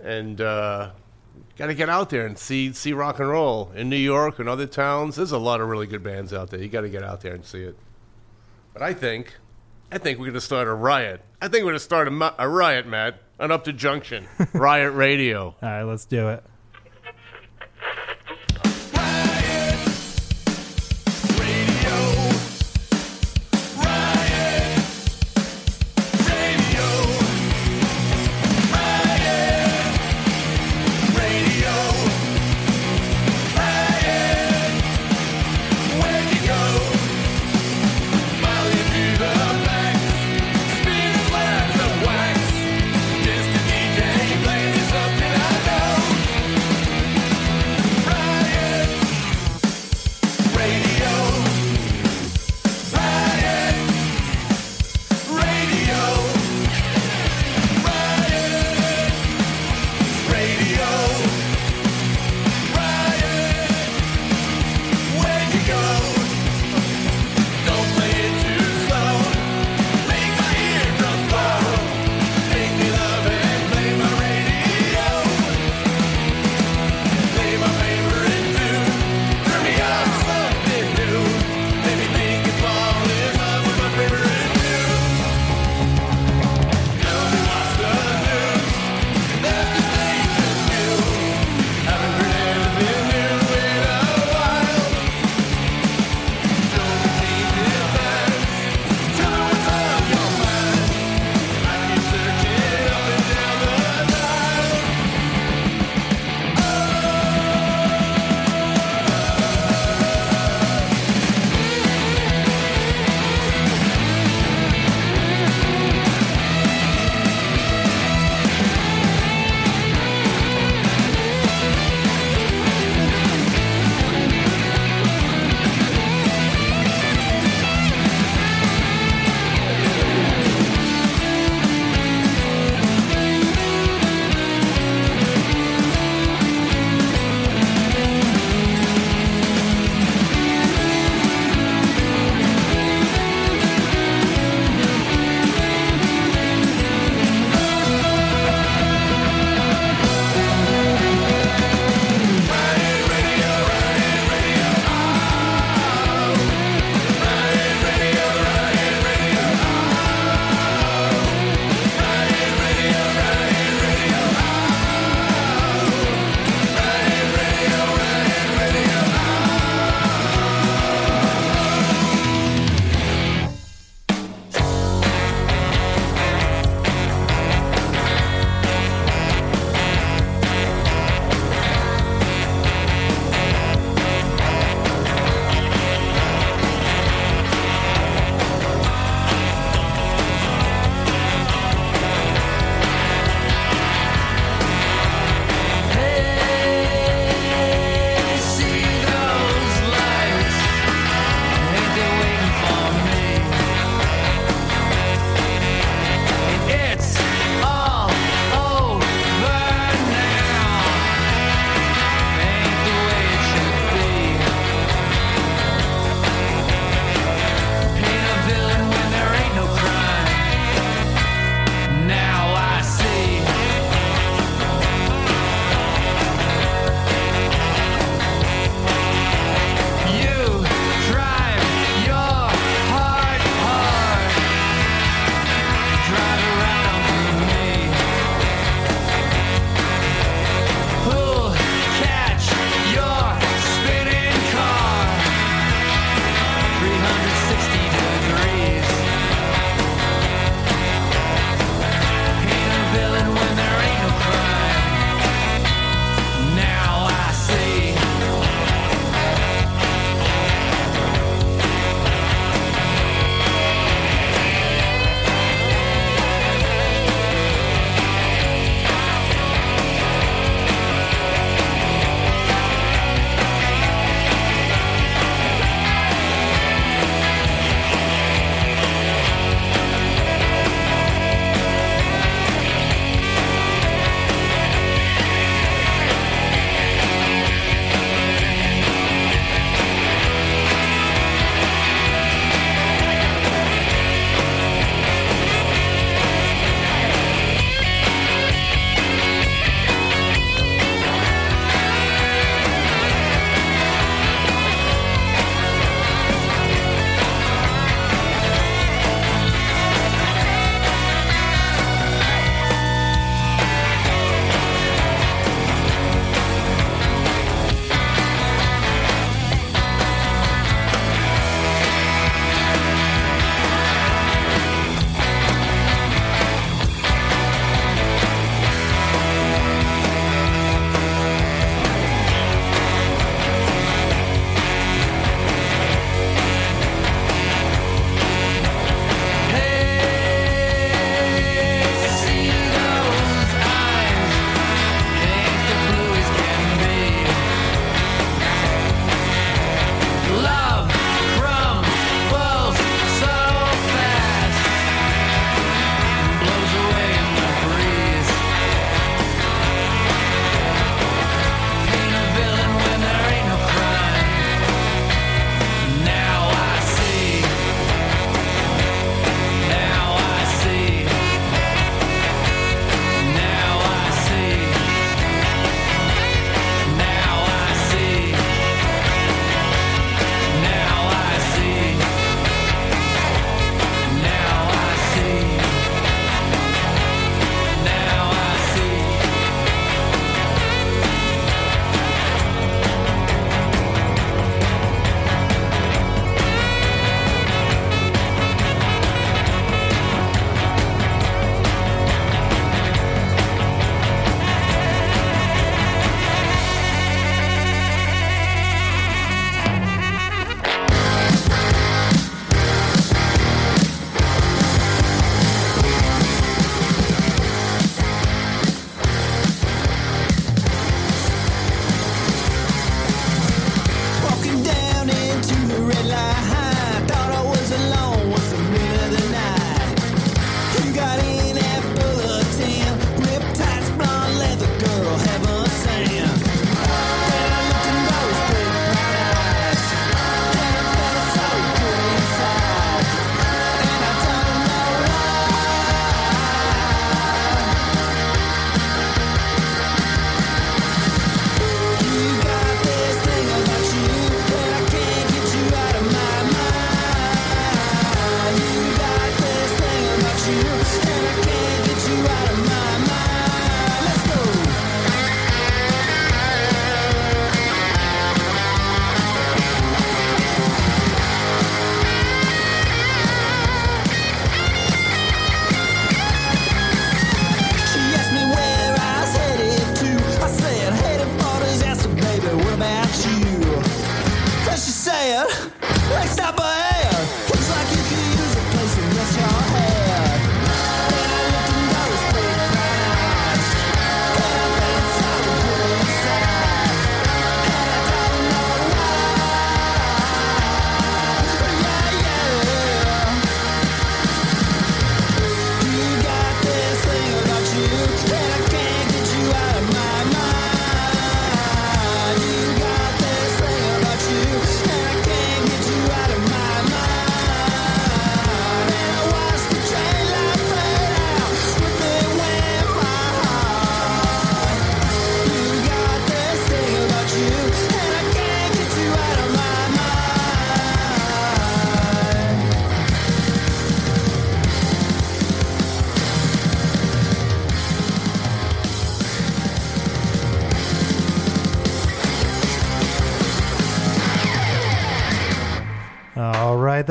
and 0.02 0.39
uh, 0.39 0.91
got 1.58 1.68
to 1.68 1.74
get 1.74 1.89
out 1.89 2.10
there 2.10 2.26
and 2.26 2.38
see 2.38 2.72
see 2.74 2.93
rock 2.93 3.20
and 3.20 3.30
roll 3.30 3.72
in 3.76 3.89
New 3.89 3.95
York 3.95 4.39
and 4.39 4.48
other 4.48 4.68
towns. 4.68 5.16
There's 5.18 5.32
a 5.32 5.38
lot 5.38 5.60
of 5.60 5.68
really 5.68 5.88
good 5.88 6.04
bands 6.04 6.34
out 6.34 6.50
there. 6.50 6.62
You 6.62 6.68
got 6.68 6.82
to 6.82 6.89
get 6.89 7.04
out 7.04 7.22
there 7.22 7.34
and 7.34 7.44
see 7.44 7.64
it. 7.64 7.78
But 8.74 8.82
I 8.82 8.94
think, 8.94 9.36
I 9.91 9.98
think 9.98 10.19
we're 10.19 10.32
to 10.32 10.41
start 10.41 10.68
a 10.68 10.74
riot. 10.74 11.22
I 11.41 11.48
think 11.48 11.65
we're 11.65 11.72
to 11.74 11.80
start 11.80 12.07
a, 12.07 12.36
a 12.38 12.48
riot, 12.49 12.86
Matt, 12.86 13.22
on 13.39 13.51
Up 13.51 13.64
to 13.65 13.73
Junction, 13.73 14.27
Riot 14.53 14.93
Radio. 14.93 15.55
All 15.61 15.69
right, 15.69 15.84
let's 15.84 16.05
do 16.05 16.30
it. 16.30 16.43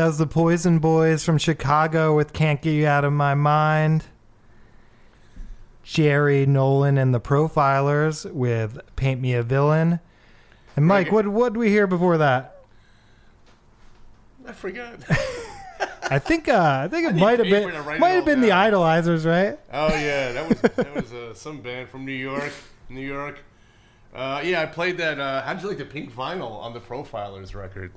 All 0.07 0.11
right, 0.11 0.19
that 0.19 0.19
was 0.19 0.19
the 0.19 0.27
Poison 0.29 0.79
Boys 0.79 1.25
from 1.25 1.37
Chicago 1.37 2.15
with 2.15 2.33
Can't 2.33 2.63
Get 2.63 2.71
You 2.71 2.87
Out 2.87 3.05
of 3.05 3.13
My 3.13 3.35
Mind. 3.35 4.05
Jerry 5.83 6.47
Nolan 6.47 6.97
and 6.97 7.13
the 7.13 7.19
Profilers 7.19 8.31
with 8.33 8.79
Paint 8.95 9.21
Me 9.21 9.35
a 9.35 9.43
Villain. 9.43 9.99
And 10.77 10.87
Mike, 10.87 11.11
what 11.11 11.27
what 11.27 11.55
did 11.55 11.59
we 11.59 11.71
hear 11.71 11.89
before 11.89 12.19
that? 12.19 12.63
I 14.47 14.53
forgot. 14.53 15.01
I 16.09 16.21
think 16.21 16.49
uh, 16.49 16.83
I 16.85 16.89
think 16.89 17.09
it 17.09 17.15
need 17.15 17.21
might 17.21 17.39
have 17.41 17.49
been 17.49 17.69
to 17.73 17.83
write 17.83 17.97
it 17.97 18.01
might 18.01 18.11
have 18.11 18.25
been 18.25 18.41
the 18.41 18.51
Idolizers, 18.51 19.27
right? 19.27 19.59
Oh 19.73 19.89
yeah, 19.89 20.31
that 20.31 20.49
was 20.49 20.61
that 20.77 20.95
was 20.95 21.13
uh, 21.13 21.35
some 21.35 21.61
band 21.61 21.89
from 21.89 22.05
New 22.05 22.13
York, 22.13 22.53
New 22.89 23.01
York. 23.01 23.41
Uh, 24.15 24.41
yeah, 24.45 24.63
I 24.63 24.67
played 24.67 24.99
that. 24.99 25.19
Uh, 25.19 25.43
how'd 25.43 25.61
you 25.63 25.69
like 25.69 25.79
the 25.79 25.85
pink 25.85 26.15
vinyl 26.15 26.63
on 26.63 26.75
the 26.75 26.81
Profilers 26.81 27.57
record? 27.57 27.93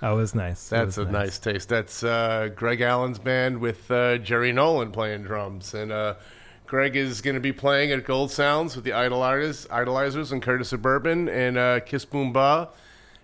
That 0.00 0.10
was 0.10 0.34
nice. 0.34 0.68
That's 0.68 0.96
was 0.96 1.08
a 1.08 1.10
nice. 1.10 1.38
taste. 1.38 1.68
That's 1.68 2.04
uh, 2.04 2.50
Greg 2.54 2.80
Allen's 2.80 3.18
band 3.18 3.58
with 3.58 3.90
uh, 3.90 4.18
Jerry 4.18 4.52
Nolan 4.52 4.92
playing 4.92 5.24
drums, 5.24 5.74
and 5.74 5.90
uh, 5.90 6.14
Greg 6.66 6.94
is 6.96 7.20
going 7.20 7.34
to 7.34 7.40
be 7.40 7.52
playing 7.52 7.90
at 7.90 8.04
Gold 8.04 8.30
Sounds 8.30 8.76
with 8.76 8.84
the 8.84 8.92
Idolizers, 8.92 9.66
Idolizers 9.68 10.30
and 10.32 10.40
Curtis 10.40 10.68
Suburban 10.68 11.28
and 11.28 11.58
uh, 11.58 11.80
Kiss 11.80 12.04
Boom 12.04 12.32
Ba 12.32 12.68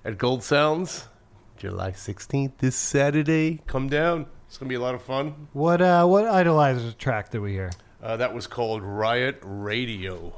at 0.05 0.19
Gold 0.19 0.43
Sounds, 0.43 1.09
July 1.57 1.93
sixteenth, 1.93 2.59
this 2.59 2.75
Saturday. 2.75 3.61
Come 3.67 3.89
down. 3.89 4.27
It's 4.49 4.59
going 4.59 4.69
to 4.69 4.73
be 4.73 4.77
a 4.77 4.81
lot 4.81 4.95
of 4.95 5.03
fun. 5.03 5.49
What 5.53 5.81
uh 5.81 6.07
what 6.07 6.25
Idolizers 6.25 6.97
track 6.99 7.31
did 7.31 7.41
we 7.41 7.53
hear? 7.53 7.71
Uh, 8.03 8.17
that 8.17 8.35
was 8.35 8.47
called 8.47 8.83
Riot 8.83 9.39
Radio. 9.43 10.33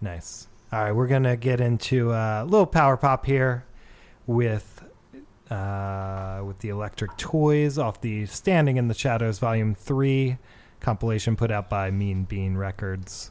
Nice. 0.00 0.48
All 0.72 0.84
right, 0.84 0.92
we're 0.92 1.06
gonna 1.06 1.36
get 1.36 1.60
into 1.60 2.12
uh, 2.12 2.42
a 2.42 2.44
little 2.44 2.66
power 2.66 2.96
pop 2.96 3.24
here 3.24 3.64
with 4.26 4.82
uh, 5.50 6.42
with 6.44 6.58
the 6.60 6.68
Electric 6.68 7.16
Toys 7.16 7.78
off 7.78 8.00
the 8.00 8.26
Standing 8.26 8.76
in 8.76 8.88
the 8.88 8.94
Shadows 8.94 9.38
Volume 9.38 9.74
Three 9.74 10.38
compilation 10.80 11.36
put 11.36 11.50
out 11.50 11.68
by 11.68 11.90
Mean 11.90 12.24
Bean 12.24 12.56
Records. 12.56 13.30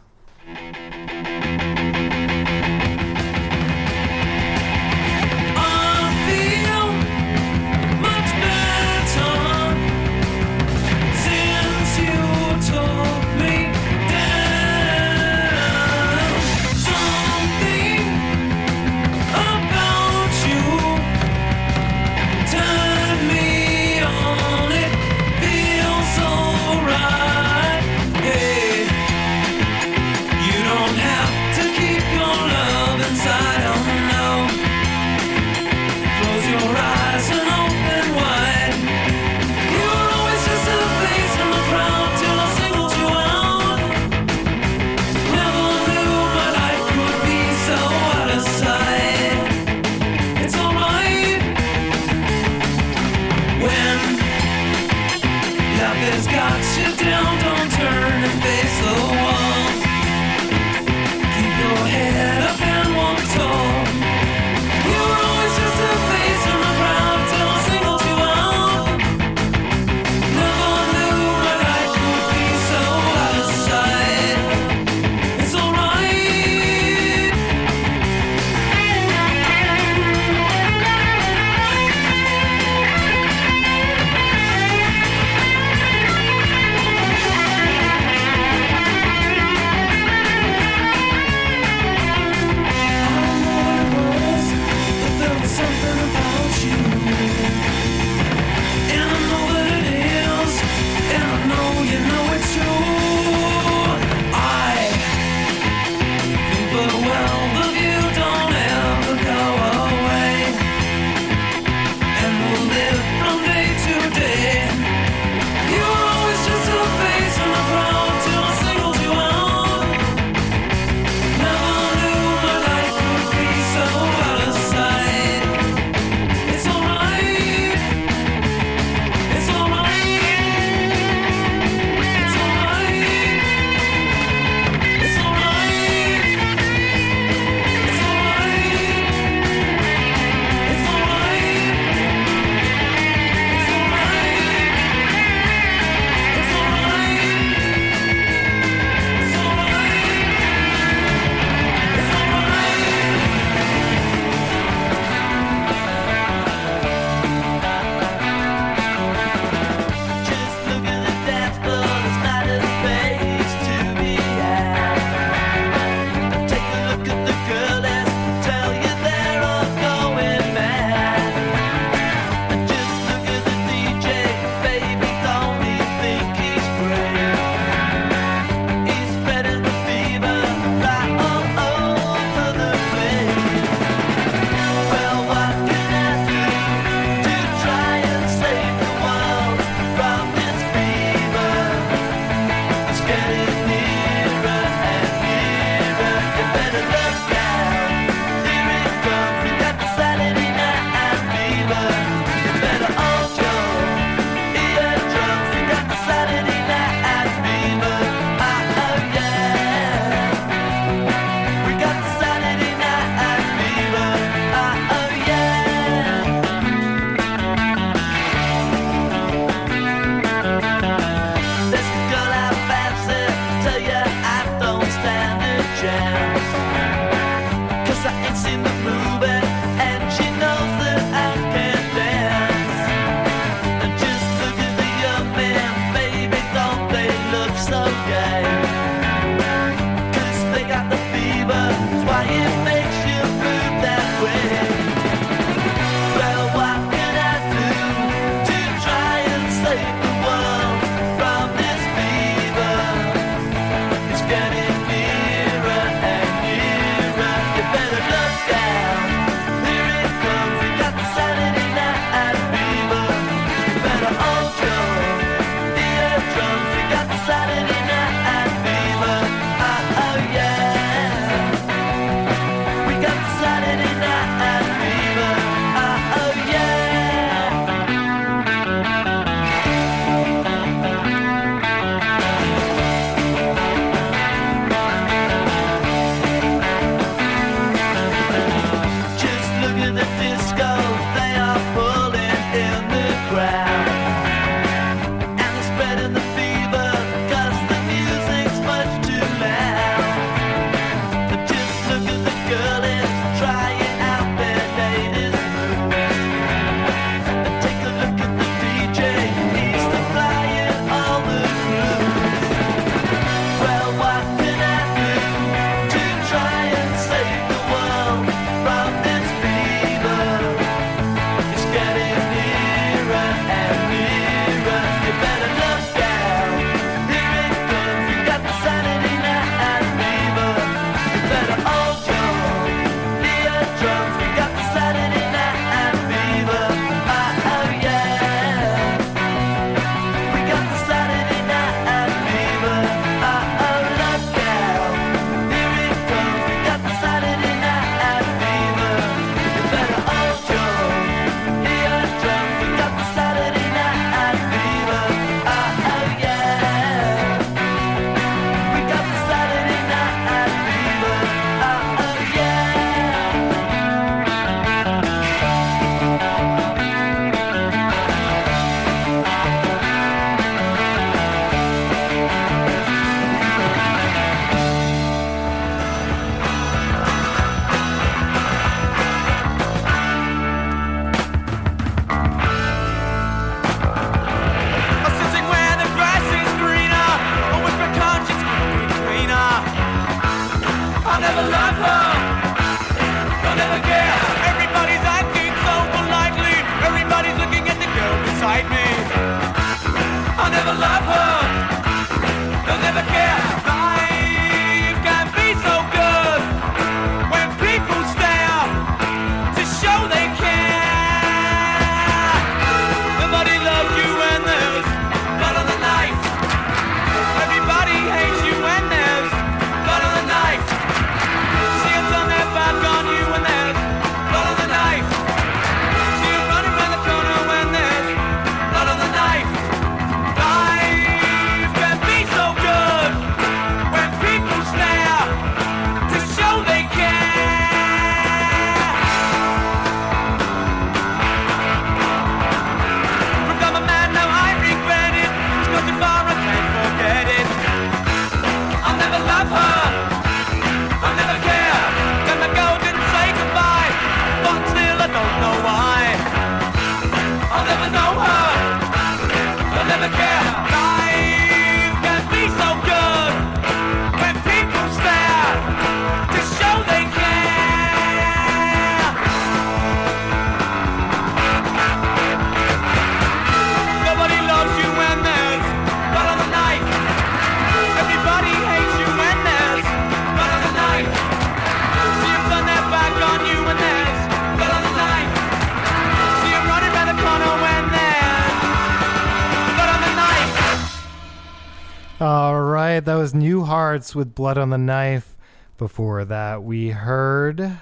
With 494.15 494.33
Blood 494.33 494.57
on 494.57 494.69
the 494.69 494.77
Knife. 494.77 495.35
Before 495.77 496.23
that, 496.23 496.63
we 496.63 496.89
heard 496.89 497.77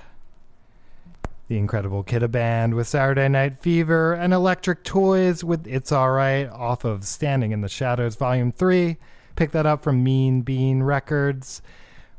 the 1.47 1.57
Incredible 1.57 2.03
Kidda 2.03 2.31
Band 2.31 2.73
with 2.73 2.87
Saturday 2.87 3.27
Night 3.27 3.61
Fever 3.61 4.13
and 4.13 4.33
Electric 4.33 4.83
Toys 4.83 5.43
with 5.43 5.67
It's 5.67 5.91
Alright 5.91 6.49
off 6.49 6.85
of 6.85 7.03
Standing 7.03 7.51
in 7.51 7.61
the 7.61 7.69
Shadows 7.69 8.15
Volume 8.15 8.51
3. 8.51 8.97
Pick 9.35 9.51
that 9.51 9.67
up 9.67 9.83
from 9.83 10.03
Mean 10.03 10.41
Bean 10.41 10.81
Records. 10.81 11.61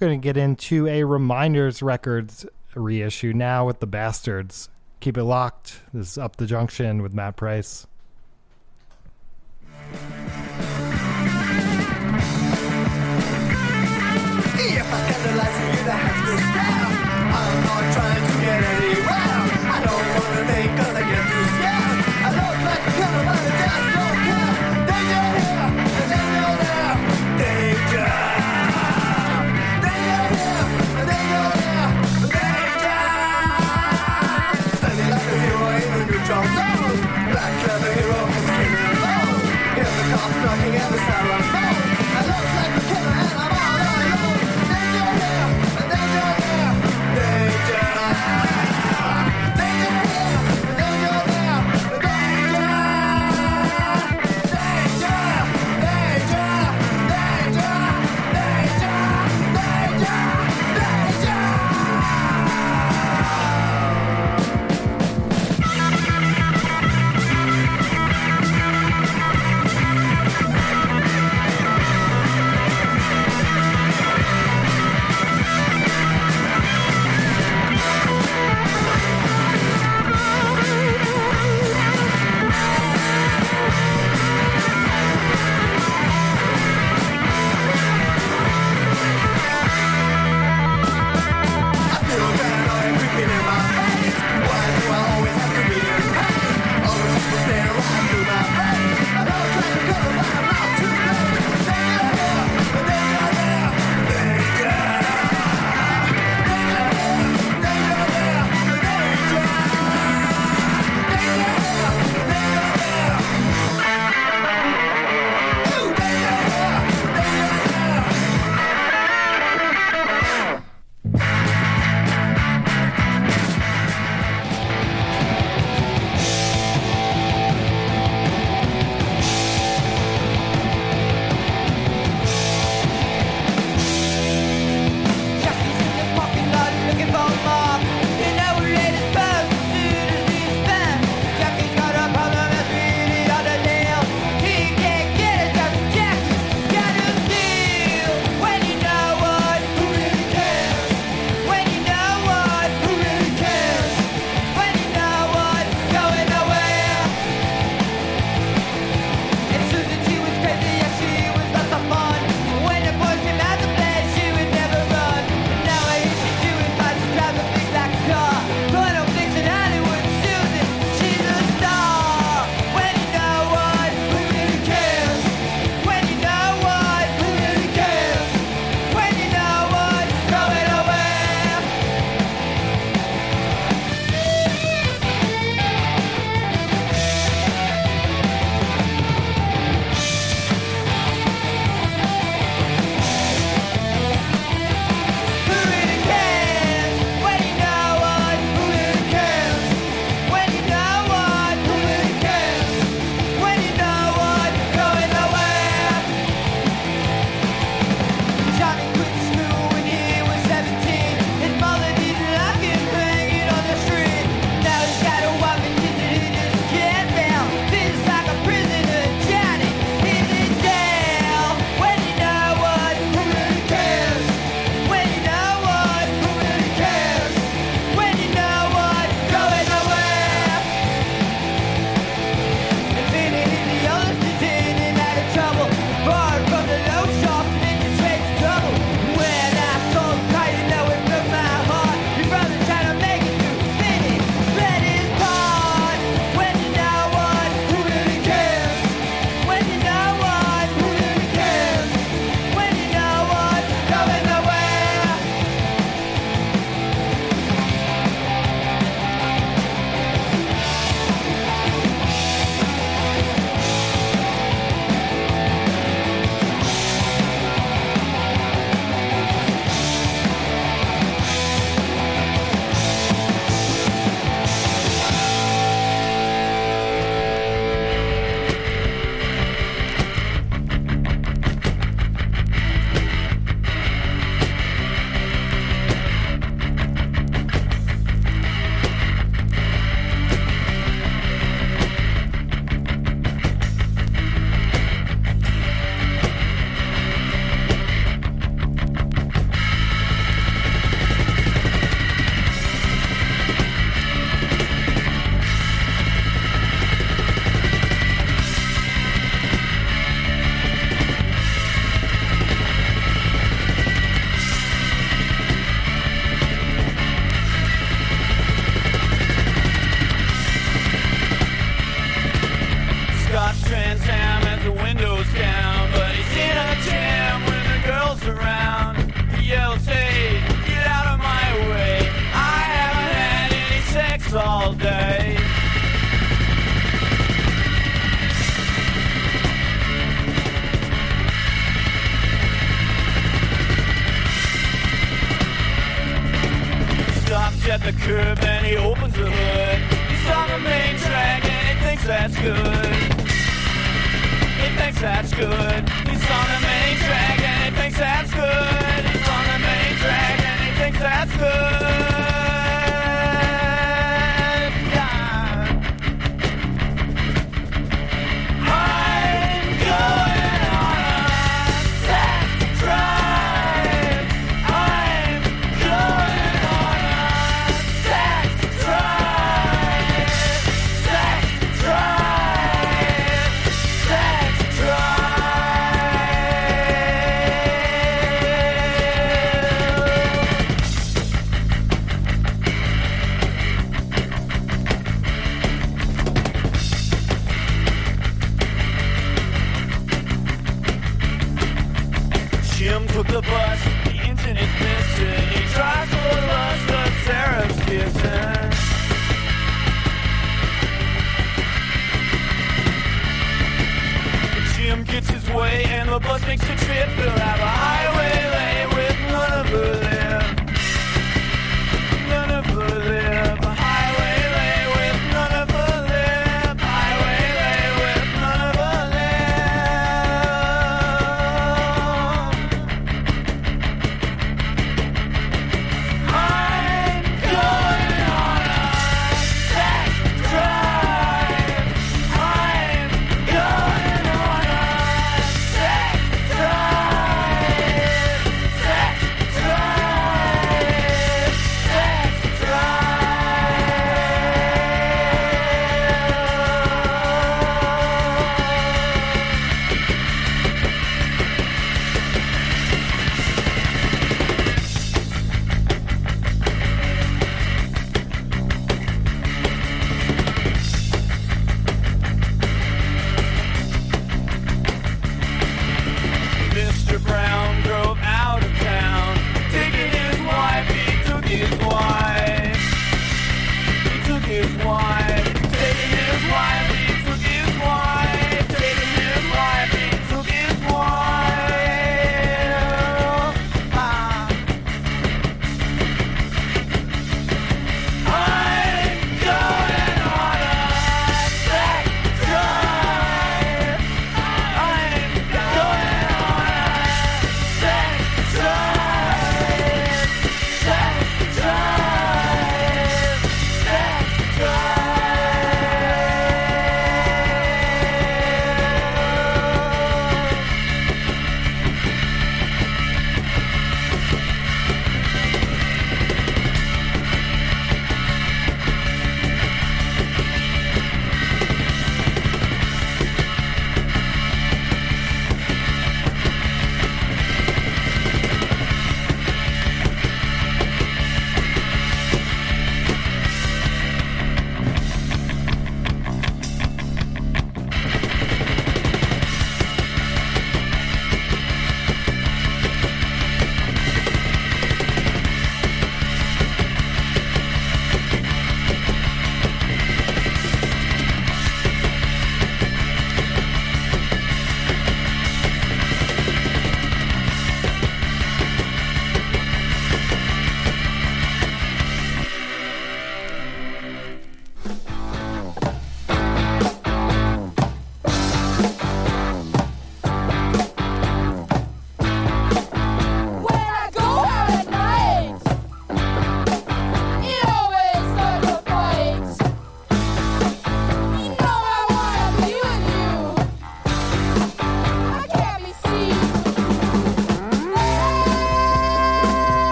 We're 0.00 0.08
going 0.08 0.20
to 0.20 0.24
get 0.24 0.38
into 0.38 0.86
a 0.86 1.04
Reminders 1.04 1.82
Records 1.82 2.46
reissue 2.74 3.34
now 3.34 3.66
with 3.66 3.80
the 3.80 3.86
Bastards. 3.86 4.70
Keep 5.00 5.18
it 5.18 5.24
locked. 5.24 5.80
This 5.92 6.12
is 6.12 6.18
Up 6.18 6.36
the 6.36 6.46
Junction 6.46 7.02
with 7.02 7.12
Matt 7.12 7.36
Price. 7.36 7.86
If 15.28 15.36
I 15.36 15.77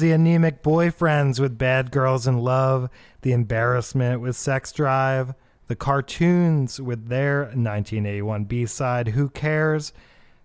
the 0.00 0.12
anemic 0.12 0.62
boyfriends 0.62 1.40
with 1.40 1.58
bad 1.58 1.90
girls 1.90 2.26
in 2.26 2.38
love, 2.38 2.88
the 3.22 3.32
embarrassment 3.32 4.20
with 4.20 4.36
sex 4.36 4.72
drive, 4.72 5.34
the 5.68 5.76
cartoons 5.76 6.80
with 6.80 7.08
their 7.08 7.40
1981 7.40 8.44
B 8.44 8.66
side, 8.66 9.08
Who 9.08 9.28
Cares, 9.28 9.92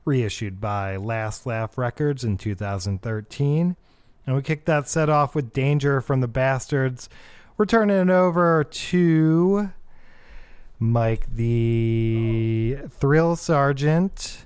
reissued 0.06 0.60
by 0.60 0.98
Last 0.98 1.46
Laugh 1.46 1.78
Records 1.78 2.24
in 2.24 2.38
2013. 2.38 3.76
And 4.26 4.36
we 4.36 4.42
kicked 4.42 4.66
that 4.66 4.88
set 4.88 5.10
off 5.10 5.36
with 5.36 5.54
Danger 5.54 6.02
from 6.02 6.22
the 6.22 6.28
Bastards. 6.28 7.10
We're 7.58 7.66
turning 7.66 7.98
it 7.98 8.10
over 8.10 8.64
to 8.64 9.72
Mike 10.80 11.28
the 11.34 12.80
Thrill 12.90 13.36
Sergeant 13.36 14.46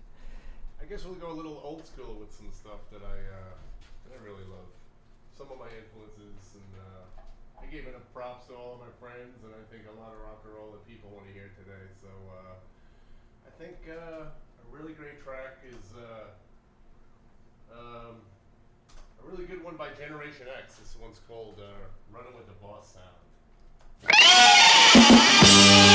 really 19.36 19.48
good 19.48 19.64
one 19.64 19.76
by 19.76 19.90
Generation 19.90 20.48
X. 20.64 20.76
This 20.76 20.96
one's 21.02 21.20
called 21.28 21.60
uh, 21.60 21.64
Running 22.14 22.34
with 22.38 22.48
the 22.48 22.54
Boss 22.62 22.94
Sound. 22.94 23.04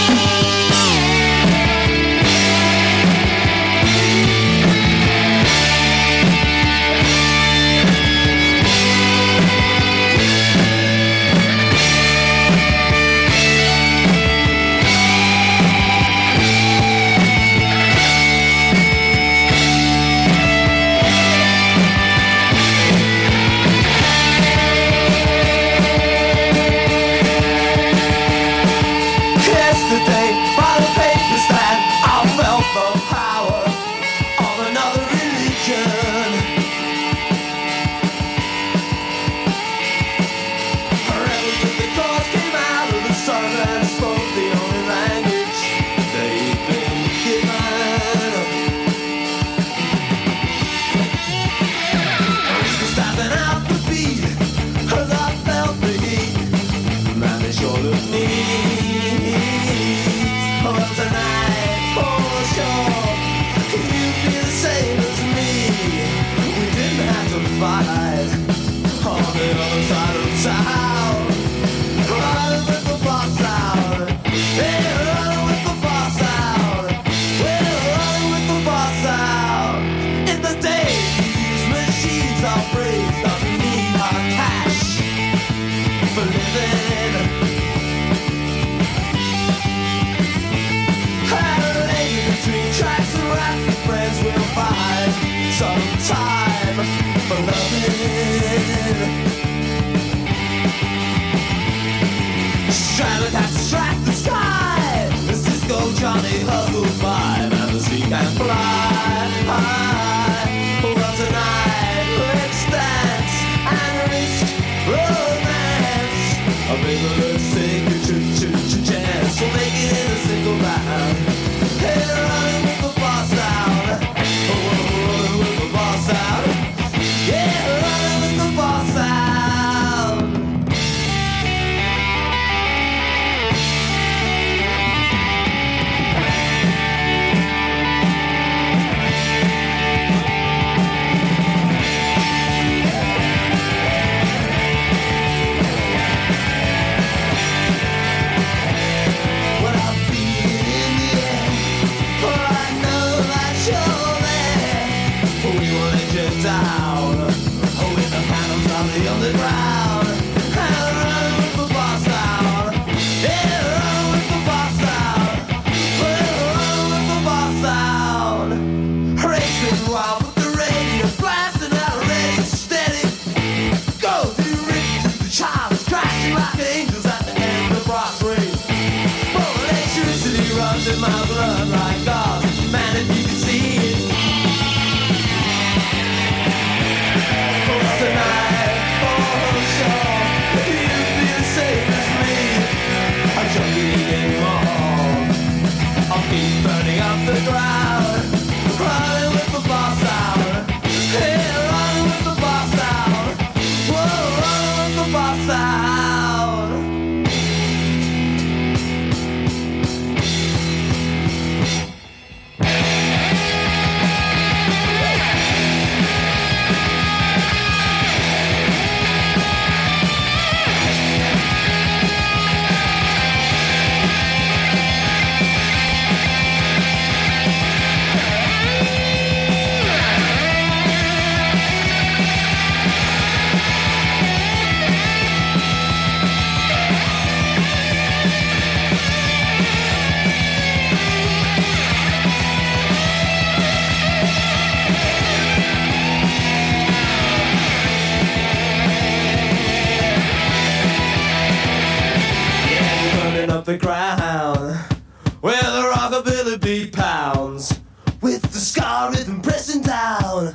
pounds. 256.86 257.80
With 258.20 258.42
the 258.42 258.58
scar 258.58 259.10
rhythm 259.10 259.40
pressing 259.40 259.82
down, 259.82 260.52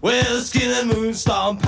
where 0.00 0.22
the 0.24 0.40
skin 0.40 0.70
and 0.70 0.88
moon 0.88 1.14
stomp 1.14 1.62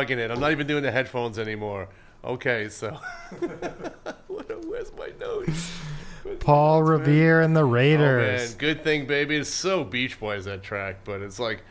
raw 0.00 0.04
dogging 0.04 0.18
it. 0.18 0.30
I'm 0.30 0.40
not 0.40 0.50
even 0.52 0.66
doing 0.66 0.82
the 0.82 0.90
headphones 0.92 1.38
anymore. 1.38 1.88
Okay, 2.24 2.68
so 2.68 2.98
where's 4.28 4.92
my 4.98 5.10
notes? 5.18 5.70
Paul 6.40 6.82
Revere 6.82 7.40
and 7.40 7.56
the 7.56 7.62
Oh, 7.64 7.68
Raiders. 7.68 8.50
man, 8.50 8.58
good 8.58 8.84
thing, 8.84 9.06
baby. 9.06 9.36
It's 9.36 9.48
so 9.50 9.84
Beach 9.84 10.20
Boys 10.20 10.44
that 10.44 10.62
track, 10.62 10.98
but 11.04 11.22
it's 11.22 11.38
like, 11.38 11.62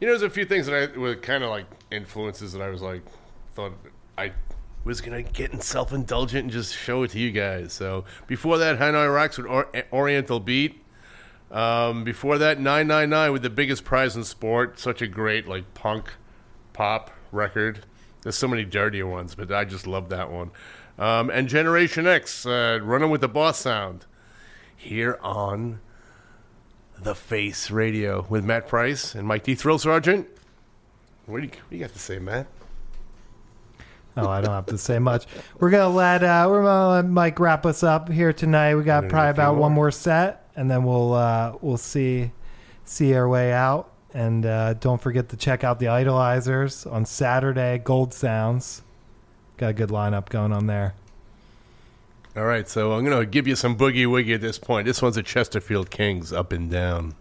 You 0.00 0.06
know, 0.08 0.12
there's 0.12 0.22
a 0.22 0.30
few 0.30 0.44
things 0.44 0.66
that 0.66 0.74
I 0.94 0.98
were 0.98 1.14
kind 1.14 1.44
of 1.44 1.50
like 1.50 1.66
influences 1.90 2.52
that 2.52 2.62
I 2.62 2.68
was 2.68 2.82
like 2.82 3.02
thought 3.54 3.72
I 4.18 4.32
was 4.84 5.00
gonna 5.00 5.22
get 5.22 5.52
in 5.52 5.60
self 5.60 5.92
indulgent 5.92 6.44
and 6.44 6.50
just 6.52 6.74
show 6.76 7.04
it 7.04 7.12
to 7.12 7.18
you 7.20 7.30
guys. 7.30 7.72
So 7.72 8.04
before 8.26 8.58
that, 8.58 8.78
Hanoi 8.78 9.12
Rocks 9.14 9.38
with 9.38 9.46
or- 9.46 9.70
Oriental 9.92 10.40
Beat. 10.40 10.80
Um, 11.52 12.02
before 12.02 12.38
that, 12.38 12.58
999 12.58 13.32
with 13.32 13.42
the 13.42 13.50
biggest 13.50 13.84
prize 13.84 14.16
in 14.16 14.24
sport. 14.24 14.78
Such 14.80 15.00
a 15.02 15.06
great 15.06 15.46
like 15.46 15.74
punk 15.74 16.14
pop 16.72 17.10
record. 17.32 17.84
There's 18.22 18.36
so 18.36 18.46
many 18.46 18.64
dirtier 18.64 19.06
ones, 19.06 19.34
but 19.34 19.50
I 19.50 19.64
just 19.64 19.86
love 19.86 20.08
that 20.10 20.30
one. 20.30 20.52
Um, 20.98 21.30
and 21.30 21.48
Generation 21.48 22.06
X, 22.06 22.46
uh, 22.46 22.78
running 22.82 23.10
with 23.10 23.20
the 23.20 23.28
boss 23.28 23.58
sound 23.58 24.06
here 24.76 25.18
on 25.22 25.80
the 27.00 27.14
Face 27.14 27.70
Radio 27.70 28.26
with 28.28 28.44
Matt 28.44 28.68
Price 28.68 29.14
and 29.14 29.26
Mike 29.26 29.42
D. 29.42 29.54
Thrill 29.54 29.78
Sergeant. 29.78 30.28
What 31.26 31.38
do 31.38 31.44
you, 31.44 31.48
what 31.50 31.70
do 31.70 31.76
you 31.76 31.82
got 31.82 31.92
to 31.92 31.98
say, 31.98 32.18
Matt? 32.18 32.46
Oh, 34.16 34.28
I 34.28 34.40
don't 34.42 34.52
have 34.52 34.66
to 34.66 34.78
say 34.78 34.98
much. 34.98 35.26
We're 35.58 35.70
gonna 35.70 35.88
let 35.88 36.22
uh, 36.22 36.46
we're 36.50 36.62
gonna 36.62 36.90
let 36.96 37.06
Mike 37.06 37.40
wrap 37.40 37.64
us 37.64 37.82
up 37.82 38.10
here 38.10 38.32
tonight. 38.32 38.74
We 38.74 38.84
got 38.84 39.08
probably 39.08 39.08
do 39.08 39.16
a 39.16 39.34
few 39.34 39.42
about 39.42 39.52
one 39.56 39.72
more. 39.72 39.84
more 39.84 39.90
set, 39.90 40.50
and 40.54 40.70
then 40.70 40.84
we'll 40.84 41.14
uh, 41.14 41.56
we'll 41.62 41.78
see 41.78 42.30
see 42.84 43.14
our 43.14 43.26
way 43.26 43.52
out. 43.52 43.91
And 44.14 44.44
uh, 44.44 44.74
don't 44.74 45.00
forget 45.00 45.28
to 45.30 45.36
check 45.36 45.64
out 45.64 45.78
the 45.78 45.86
Idolizers 45.86 46.90
on 46.90 47.06
Saturday. 47.06 47.78
Gold 47.78 48.12
Sounds 48.12 48.82
got 49.56 49.68
a 49.68 49.72
good 49.72 49.88
lineup 49.88 50.28
going 50.28 50.52
on 50.52 50.66
there. 50.66 50.94
All 52.36 52.44
right, 52.44 52.68
so 52.68 52.92
I'm 52.92 53.04
going 53.04 53.18
to 53.18 53.26
give 53.26 53.46
you 53.46 53.54
some 53.54 53.76
boogie 53.76 54.06
woogie 54.06 54.34
at 54.34 54.40
this 54.40 54.58
point. 54.58 54.86
This 54.86 55.02
one's 55.02 55.16
a 55.18 55.22
Chesterfield 55.22 55.90
Kings, 55.90 56.32
up 56.32 56.50
and 56.52 56.70
down. 56.70 57.14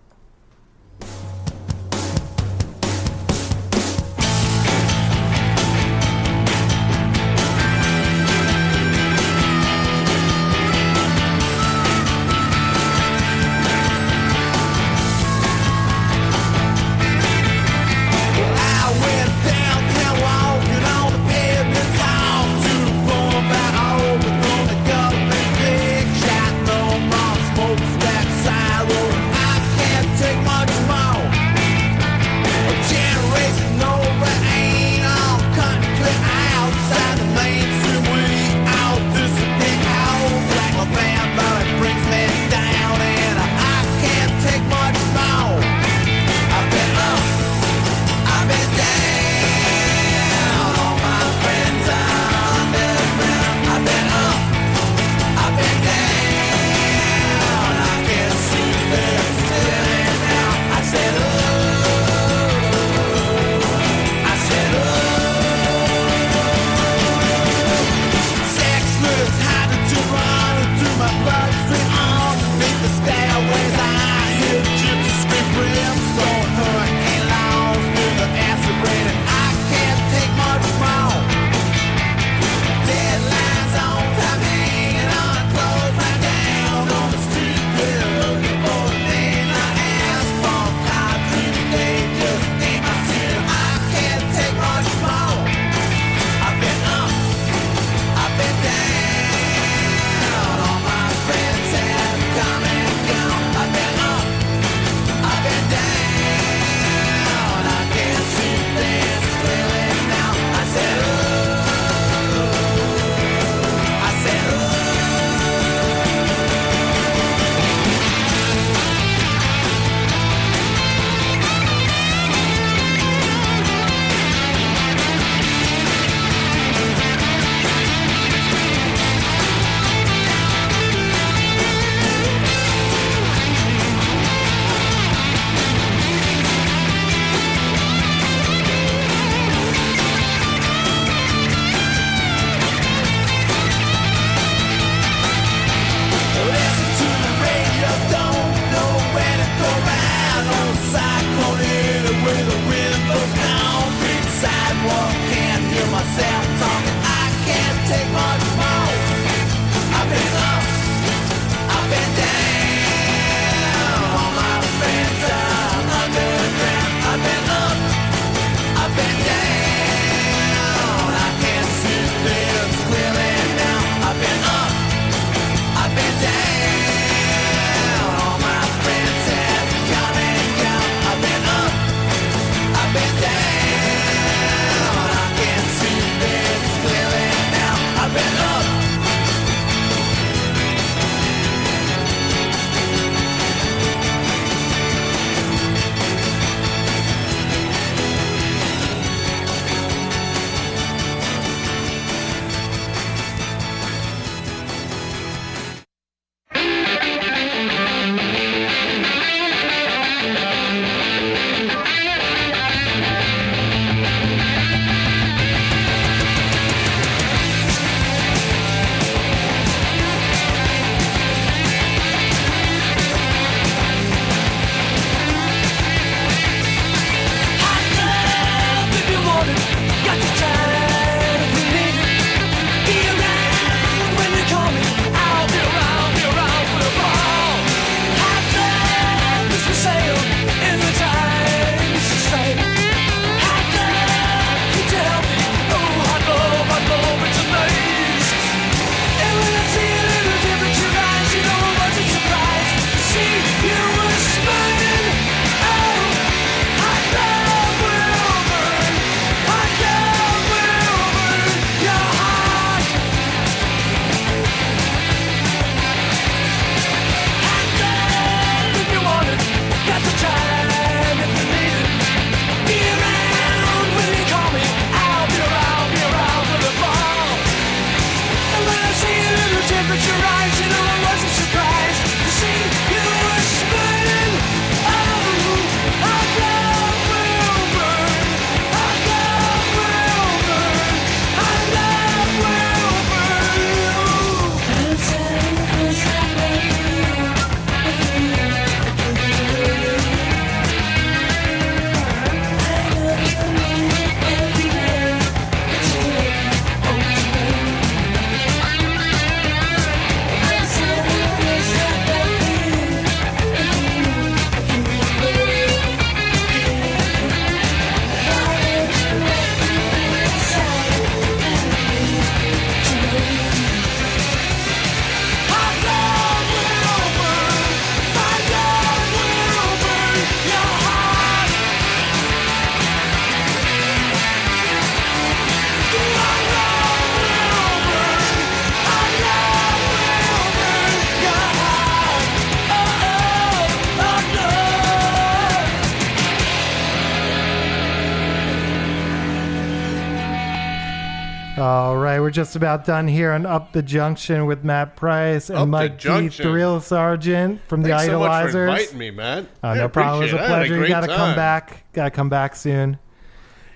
Just 352.52 352.58
about 352.58 352.84
done 352.84 353.08
here 353.08 353.32
on 353.32 353.46
Up 353.46 353.72
the 353.72 353.82
Junction 353.82 354.46
with 354.46 354.62
Matt 354.62 354.98
Price 354.98 355.50
and 355.50 355.58
Up 355.58 355.62
the 355.62 355.68
Mike. 355.68 355.98
Junction. 355.98 356.44
Thrill 356.44 356.82
Sergeant 356.82 357.62
from 357.70 357.82
the 357.82 357.88
Thanks 357.88 358.08
so 358.08 358.20
much 358.20 358.52
for 358.52 358.68
inviting 358.68 358.98
me, 358.98 359.10
man. 359.10 359.48
Uh, 359.64 359.74
no 359.76 359.88
problem. 359.88 360.24
It 360.24 360.34
was 360.34 360.34
a 360.34 360.36
appreciate 360.36 360.50
it. 360.50 360.52
I 360.52 360.58
had 360.58 360.66
a 360.66 360.68
pleasure. 360.68 360.82
You 360.84 360.88
got 360.90 361.02
to 361.02 361.16
come 361.16 361.36
back. 361.38 361.94
Got 361.94 362.04
to 362.04 362.12
come 362.12 362.28
back 362.28 362.58
soon. 362.58 363.00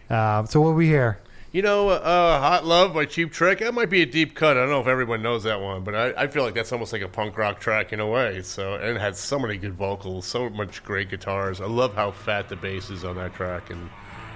Uh, 0.10 0.44
so 0.44 0.60
what 0.60 0.76
we 0.76 0.88
hear? 0.88 1.22
You 1.54 1.62
know, 1.62 1.88
uh, 1.88 2.40
"Hot 2.42 2.66
Love" 2.66 2.94
by 2.94 3.06
Cheap 3.06 3.32
Trick. 3.32 3.60
That 3.60 3.74
might 3.74 3.90
be 3.90 4.02
a 4.02 4.06
deep 4.06 4.36
cut. 4.36 4.58
I 4.58 4.60
don't 4.60 4.72
know 4.72 4.82
if 4.82 4.88
everyone 4.88 5.22
knows 5.22 5.44
that 5.44 5.62
one, 5.62 5.86
but 5.86 5.96
I, 5.96 6.24
I 6.24 6.28
feel 6.28 6.44
like 6.44 6.54
that's 6.54 6.74
almost 6.74 6.92
like 6.92 7.02
a 7.02 7.08
punk 7.08 7.38
rock 7.38 7.62
track 7.62 7.94
in 7.94 8.02
a 8.02 8.08
way. 8.08 8.42
So, 8.42 8.74
and 8.74 8.98
it 8.98 9.00
had 9.00 9.16
so 9.16 9.40
many 9.40 9.56
good 9.56 9.74
vocals, 9.74 10.26
so 10.26 10.50
much 10.50 10.84
great 10.84 11.10
guitars. 11.10 11.62
I 11.62 11.68
love 11.68 11.96
how 11.96 12.12
fat 12.12 12.50
the 12.50 12.58
bass 12.58 12.90
is 12.90 13.06
on 13.06 13.16
that 13.16 13.36
track, 13.36 13.70
and 13.70 13.90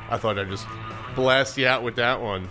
I 0.09 0.15
thought 0.15 0.39
I'd 0.39 0.49
just 0.49 0.65
blast 1.13 1.57
you 1.57 1.67
out 1.67 1.83
with 1.83 1.97
that 1.97 2.21
one. 2.21 2.47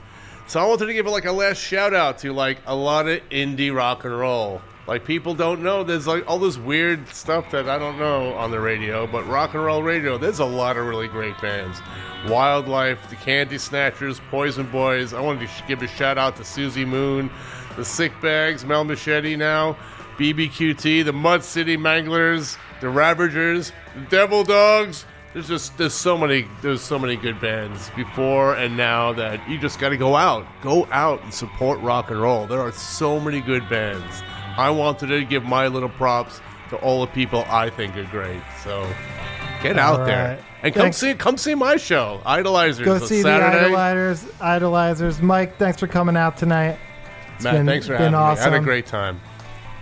So 0.49 0.59
I 0.59 0.65
wanted 0.65 0.87
to 0.87 0.95
give 0.95 1.05
like 1.05 1.27
a 1.27 1.33
last 1.33 1.59
shout 1.59 1.93
out 1.93 2.16
to 2.20 2.33
like 2.33 2.57
a 2.66 2.75
lot 2.75 3.07
of 3.07 3.20
indie 3.29 3.75
rock 3.75 4.07
and 4.07 4.19
roll. 4.19 4.62
Like 4.87 5.05
people 5.05 5.35
don't 5.35 5.62
know 5.62 5.85
there's 5.85 6.07
like 6.07 6.27
all 6.27 6.39
this 6.39 6.57
weird 6.57 7.07
stuff 7.11 7.51
that 7.51 7.69
I 7.69 7.79
don't 7.79 7.99
know 7.99 8.33
on 8.33 8.51
the 8.51 8.59
radio, 8.59 9.07
but 9.07 9.29
rock 9.29 9.53
and 9.53 9.62
roll 9.62 9.83
radio, 9.83 10.16
there's 10.16 10.39
a 10.39 10.47
lot 10.47 10.79
of 10.79 10.87
really 10.87 11.07
great 11.07 11.39
bands. 11.43 11.83
Wildlife, 12.29 13.11
the 13.11 13.16
Candy 13.16 13.59
Snatchers, 13.59 14.23
Poison 14.31 14.65
Boys. 14.70 15.12
I 15.12 15.20
wanted 15.20 15.51
to 15.51 15.65
give 15.69 15.83
a 15.83 15.87
shout 15.87 16.16
out 16.16 16.37
to 16.37 16.45
Suzi 16.45 16.89
Moon, 16.89 17.31
the 17.77 17.85
Sick 17.85 18.19
Bags, 18.23 18.65
Mel 18.65 18.85
Machete 18.85 19.37
now, 19.37 19.77
BBQT, 20.16 21.05
the 21.05 21.12
Mud 21.12 21.45
City 21.45 21.77
Manglers, 21.77 22.57
the 22.81 22.89
Ravagers, 22.89 23.70
the 23.95 24.01
Devil 24.07 24.45
Dogs. 24.45 25.05
There's 25.39 25.47
just 25.47 25.78
there's 25.78 25.94
so 25.94 26.19
many 26.19 26.48
there's 26.62 26.81
so 26.81 26.98
many 26.98 27.15
good 27.15 27.40
bands 27.40 27.90
before 27.94 28.56
and 28.56 28.77
now 28.77 29.12
that 29.12 29.48
you 29.48 29.56
just 29.56 29.78
got 29.78 29.90
to 29.90 29.97
go 29.97 30.16
out, 30.16 30.44
go 30.62 30.89
out 30.90 31.23
and 31.23 31.32
support 31.32 31.78
rock 31.78 32.10
and 32.10 32.20
roll. 32.20 32.48
There 32.48 32.60
are 32.60 32.73
so 32.73 33.20
many 33.20 33.40
good 33.40 33.69
bands. 33.69 34.20
I 34.56 34.69
wanted 34.70 35.06
to 35.10 35.24
give 35.24 35.44
my 35.44 35.69
little 35.69 35.90
props 35.90 36.40
to 36.70 36.77
all 36.78 37.02
the 37.02 37.12
people 37.12 37.44
I 37.48 37.70
think 37.70 37.97
are 37.97 38.02
great. 38.06 38.43
So 38.65 38.85
get 39.62 39.78
All 39.78 39.94
out 40.01 40.06
there 40.06 40.44
and 40.65 40.74
come 40.74 40.82
Thanks. 40.86 40.97
see 40.97 41.15
come 41.15 41.36
see 41.36 41.55
my 41.55 41.77
show, 41.77 42.20
Idolizers. 42.27 42.85
Go 42.85 42.98
see 42.98 43.23
Saturday. 43.23 43.70
the 43.70 43.77
Idolizers. 43.77 44.24
Idolizers. 44.40 45.23
Mike, 45.23 45.56
thanks 45.56 45.78
for 45.78 45.86
coming 45.86 46.16
out 46.16 46.36
tonight. 46.36 46.81
It's 47.36 47.44
Matt, 47.44 47.55
been- 47.55 47.66
thanks 47.66 47.86
for 47.86 47.93
been 47.93 48.12
having 48.12 48.15
awesome. 48.16 48.44
me. 48.44 48.51
I 48.51 48.55
had 48.55 48.60
a 48.60 48.65
great 48.65 48.86
time. 48.86 49.20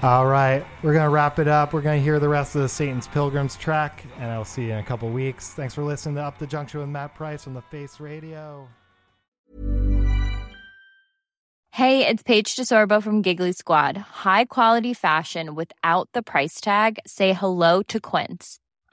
All 0.02 0.26
right, 0.26 0.64
we're 0.82 0.92
gonna 0.92 1.10
wrap 1.10 1.38
it 1.38 1.48
up. 1.48 1.72
We're 1.72 1.80
gonna 1.80 1.98
hear 1.98 2.20
the 2.20 2.28
rest 2.28 2.54
of 2.54 2.60
the 2.60 2.68
Satan's 2.68 3.08
Pilgrims 3.08 3.56
track, 3.56 4.04
and 4.18 4.30
I'll 4.30 4.44
see 4.44 4.66
you 4.66 4.72
in 4.72 4.78
a 4.78 4.82
couple 4.82 5.08
weeks. 5.08 5.54
Thanks 5.54 5.74
for 5.74 5.82
listening 5.82 6.16
to 6.16 6.22
Up 6.22 6.38
the 6.38 6.46
Junction 6.46 6.80
with 6.80 6.88
Matt 6.90 7.14
Price 7.14 7.46
on 7.46 7.54
the 7.54 7.62
Face 7.62 7.98
Radio. 7.98 8.68
Hey, 11.72 12.06
it's 12.06 12.22
Paige 12.22 12.56
DeSorbo 12.56 13.02
from 13.02 13.20
Giggly 13.20 13.52
Squad. 13.52 13.96
High 13.96 14.44
quality 14.46 14.94
fashion 14.94 15.54
without 15.54 16.08
the 16.12 16.22
price 16.22 16.60
tag. 16.60 16.98
Say 17.06 17.32
hello 17.32 17.82
to 17.82 17.98
Quince. 18.00 18.60